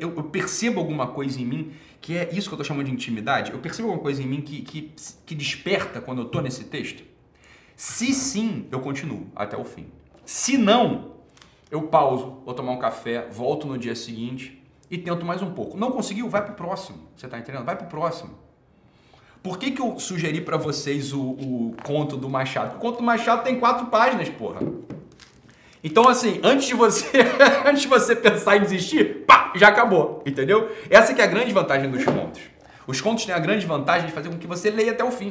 Eu, 0.00 0.14
eu, 0.14 0.24
percebo 0.24 0.80
alguma 0.80 1.08
coisa 1.08 1.40
em 1.40 1.44
mim 1.44 1.72
que 2.00 2.16
é 2.16 2.28
isso 2.32 2.48
que 2.48 2.54
eu 2.54 2.60
estou 2.60 2.64
chamando 2.64 2.86
de 2.86 2.92
intimidade. 2.92 3.52
Eu 3.52 3.58
percebo 3.58 3.88
alguma 3.88 4.02
coisa 4.02 4.22
em 4.22 4.26
mim 4.26 4.40
que, 4.40 4.62
que, 4.62 4.92
que 5.24 5.34
desperta 5.34 6.00
quando 6.00 6.22
eu 6.22 6.26
estou 6.26 6.42
nesse 6.42 6.64
texto. 6.64 7.02
Se 7.76 8.12
sim, 8.12 8.66
eu 8.70 8.80
continuo 8.80 9.26
até 9.34 9.56
o 9.56 9.64
fim. 9.64 9.86
Se 10.24 10.56
não, 10.56 11.16
eu 11.70 11.82
pauso, 11.82 12.42
vou 12.44 12.54
tomar 12.54 12.72
um 12.72 12.78
café, 12.78 13.28
volto 13.30 13.66
no 13.66 13.76
dia 13.76 13.94
seguinte 13.94 14.62
e 14.90 14.96
tento 14.96 15.24
mais 15.24 15.42
um 15.42 15.52
pouco. 15.52 15.76
Não 15.76 15.90
conseguiu? 15.90 16.28
Vai 16.28 16.44
pro 16.44 16.54
próximo. 16.54 16.98
Você 17.16 17.26
está 17.26 17.38
entendendo? 17.38 17.64
Vai 17.64 17.76
pro 17.76 17.86
próximo. 17.86 18.30
Por 19.42 19.58
que, 19.58 19.72
que 19.72 19.82
eu 19.82 19.98
sugeri 19.98 20.40
para 20.40 20.56
vocês 20.56 21.12
o, 21.12 21.20
o 21.20 21.76
conto 21.84 22.16
do 22.16 22.30
Machado? 22.30 22.76
O 22.76 22.78
conto 22.78 22.98
do 22.98 23.02
Machado 23.02 23.42
tem 23.42 23.58
quatro 23.60 23.86
páginas, 23.88 24.28
porra. 24.30 24.60
Então, 25.84 26.08
assim, 26.08 26.40
antes 26.42 26.66
de 26.66 26.74
você, 26.74 27.06
antes 27.66 27.82
de 27.82 27.88
você 27.88 28.16
pensar 28.16 28.56
em 28.56 28.62
desistir, 28.62 29.26
pá, 29.26 29.52
já 29.54 29.68
acabou, 29.68 30.22
entendeu? 30.24 30.74
Essa 30.88 31.12
que 31.12 31.20
é 31.20 31.24
a 31.24 31.26
grande 31.26 31.52
vantagem 31.52 31.90
dos 31.90 32.02
contos. 32.02 32.40
Os 32.86 33.02
contos 33.02 33.26
têm 33.26 33.34
a 33.34 33.38
grande 33.38 33.66
vantagem 33.66 34.06
de 34.06 34.12
fazer 34.12 34.30
com 34.30 34.38
que 34.38 34.46
você 34.46 34.70
leia 34.70 34.92
até 34.92 35.04
o 35.04 35.10
fim. 35.10 35.28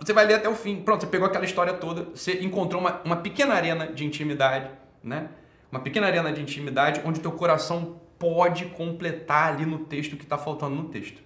Você 0.00 0.12
vai 0.12 0.26
ler 0.26 0.34
até 0.34 0.50
o 0.50 0.54
fim. 0.54 0.82
Pronto, 0.82 1.00
você 1.00 1.06
pegou 1.06 1.26
aquela 1.26 1.46
história 1.46 1.72
toda, 1.72 2.08
você 2.14 2.40
encontrou 2.42 2.78
uma, 2.78 3.00
uma 3.04 3.16
pequena 3.16 3.54
arena 3.54 3.86
de 3.86 4.04
intimidade, 4.04 4.70
né? 5.02 5.28
Uma 5.72 5.80
pequena 5.80 6.06
arena 6.06 6.30
de 6.30 6.42
intimidade 6.42 7.00
onde 7.04 7.20
teu 7.20 7.32
coração 7.32 8.00
pode 8.18 8.66
completar 8.66 9.54
ali 9.54 9.64
no 9.64 9.78
texto 9.80 10.12
o 10.12 10.16
que 10.16 10.24
está 10.24 10.36
faltando 10.36 10.74
no 10.74 10.84
texto. 10.90 11.22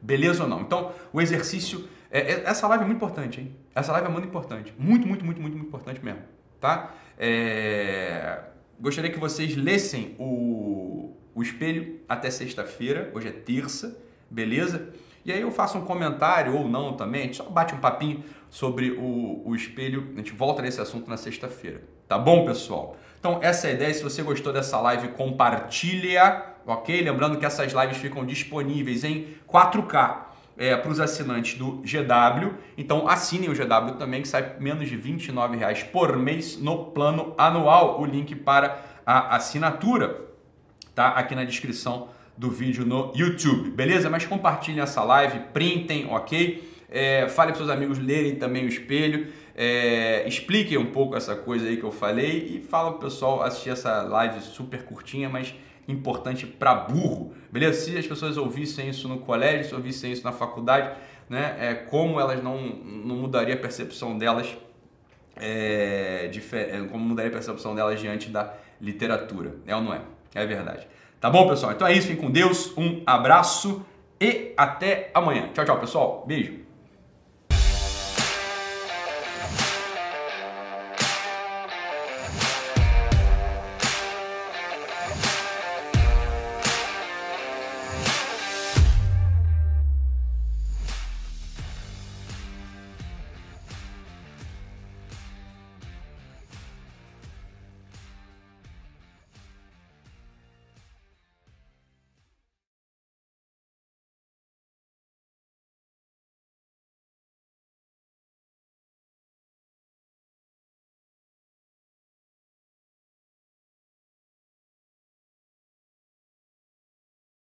Beleza 0.00 0.44
ou 0.44 0.48
não? 0.48 0.62
Então, 0.62 0.92
o 1.12 1.20
exercício... 1.20 1.86
É, 2.10 2.20
é, 2.20 2.42
essa 2.46 2.66
live 2.68 2.84
é 2.84 2.86
muito 2.86 2.96
importante, 2.96 3.40
hein? 3.40 3.54
Essa 3.74 3.92
live 3.92 4.08
é 4.08 4.10
muito 4.10 4.28
importante. 4.28 4.72
Muito, 4.78 5.06
muito, 5.06 5.24
muito, 5.24 5.40
muito, 5.40 5.56
muito 5.56 5.68
importante 5.68 6.02
mesmo, 6.02 6.20
tá? 6.60 6.94
É... 7.18 8.40
Gostaria 8.78 9.10
que 9.10 9.18
vocês 9.18 9.56
lessem 9.56 10.14
o, 10.18 11.14
o 11.34 11.42
espelho 11.42 12.00
até 12.08 12.30
sexta-feira, 12.30 13.10
hoje 13.14 13.28
é 13.28 13.32
terça, 13.32 13.96
beleza? 14.30 14.90
E 15.24 15.32
aí 15.32 15.40
eu 15.40 15.50
faço 15.50 15.78
um 15.78 15.84
comentário 15.84 16.54
ou 16.54 16.68
não 16.68 16.92
também, 16.92 17.22
a 17.22 17.24
gente 17.24 17.36
só 17.38 17.44
bate 17.44 17.74
um 17.74 17.78
papinho 17.78 18.22
sobre 18.50 18.90
o, 18.90 19.42
o 19.44 19.54
espelho, 19.54 20.10
a 20.14 20.18
gente 20.18 20.32
volta 20.32 20.62
nesse 20.62 20.80
assunto 20.80 21.08
na 21.08 21.16
sexta-feira. 21.16 21.82
Tá 22.06 22.18
bom, 22.18 22.44
pessoal? 22.44 22.96
Então 23.18 23.40
essa 23.42 23.66
é 23.66 23.70
a 23.70 23.74
ideia, 23.74 23.94
se 23.94 24.02
você 24.02 24.22
gostou 24.22 24.52
dessa 24.52 24.78
live, 24.80 25.08
compartilha, 25.08 26.44
ok? 26.66 27.00
Lembrando 27.02 27.38
que 27.38 27.46
essas 27.46 27.72
lives 27.72 27.96
ficam 27.96 28.24
disponíveis 28.24 29.02
em 29.02 29.28
4K 29.48 30.26
é, 30.56 30.76
para 30.76 30.90
os 30.90 31.00
assinantes 31.00 31.58
do 31.58 31.82
GW. 31.82 32.54
Então 32.76 33.08
assinem 33.08 33.48
o 33.48 33.52
GW 33.52 33.96
também, 33.98 34.22
que 34.22 34.28
sai 34.28 34.56
menos 34.58 34.88
de 34.88 34.96
R$ 34.96 35.56
reais 35.56 35.82
por 35.82 36.16
mês 36.16 36.58
no 36.58 36.86
plano 36.86 37.34
anual. 37.36 38.00
O 38.00 38.04
link 38.04 38.34
para 38.34 38.80
a 39.04 39.36
assinatura 39.36 40.26
tá 40.94 41.08
aqui 41.08 41.34
na 41.34 41.44
descrição 41.44 42.08
do 42.36 42.50
vídeo 42.50 42.84
no 42.84 43.12
YouTube, 43.14 43.70
beleza? 43.70 44.10
Mas 44.10 44.26
compartilhem 44.26 44.80
essa 44.80 45.02
live, 45.02 45.38
printem, 45.52 46.06
ok? 46.10 46.76
É, 46.88 47.28
fale 47.28 47.50
para 47.50 47.58
seus 47.58 47.70
amigos 47.70 47.98
lerem 47.98 48.36
também 48.36 48.64
o 48.64 48.68
espelho, 48.68 49.26
é, 49.54 50.26
expliquem 50.28 50.78
um 50.78 50.86
pouco 50.86 51.16
essa 51.16 51.34
coisa 51.34 51.66
aí 51.66 51.78
que 51.78 51.84
eu 51.84 51.90
falei 51.90 52.56
e 52.56 52.60
fala 52.60 52.92
pro 52.92 53.08
pessoal 53.08 53.42
assistir 53.42 53.70
essa 53.70 54.02
live 54.02 54.40
super 54.40 54.84
curtinha, 54.84 55.28
mas 55.28 55.54
importante 55.88 56.46
para 56.46 56.74
burro, 56.74 57.32
beleza? 57.50 57.80
Se 57.80 57.96
as 57.96 58.06
pessoas 58.06 58.36
ouvissem 58.36 58.88
isso 58.88 59.08
no 59.08 59.18
colégio, 59.18 59.68
se 59.68 59.74
ouvissem 59.74 60.12
isso 60.12 60.24
na 60.24 60.32
faculdade, 60.32 60.96
né, 61.28 61.56
é, 61.58 61.74
como 61.74 62.20
elas 62.20 62.42
não, 62.42 62.58
não 62.58 63.16
mudaria 63.16 63.54
a 63.54 63.58
percepção 63.58 64.16
delas, 64.16 64.56
é, 65.36 66.30
é, 66.52 66.78
como 66.90 67.04
mudaria 67.04 67.30
a 67.30 67.34
percepção 67.34 67.74
delas 67.74 68.00
diante 68.00 68.28
da 68.30 68.54
literatura, 68.80 69.56
é 69.66 69.74
ou 69.74 69.82
não 69.82 69.94
é? 69.94 70.00
É 70.34 70.44
verdade. 70.44 70.86
Tá 71.20 71.30
bom, 71.30 71.48
pessoal? 71.48 71.72
Então 71.72 71.86
é 71.86 71.92
isso, 71.92 72.08
fiquem 72.08 72.22
com 72.22 72.30
Deus, 72.30 72.76
um 72.76 73.02
abraço 73.06 73.84
e 74.20 74.52
até 74.56 75.10
amanhã. 75.14 75.50
Tchau, 75.52 75.64
tchau, 75.64 75.80
pessoal. 75.80 76.24
Beijo. 76.26 76.65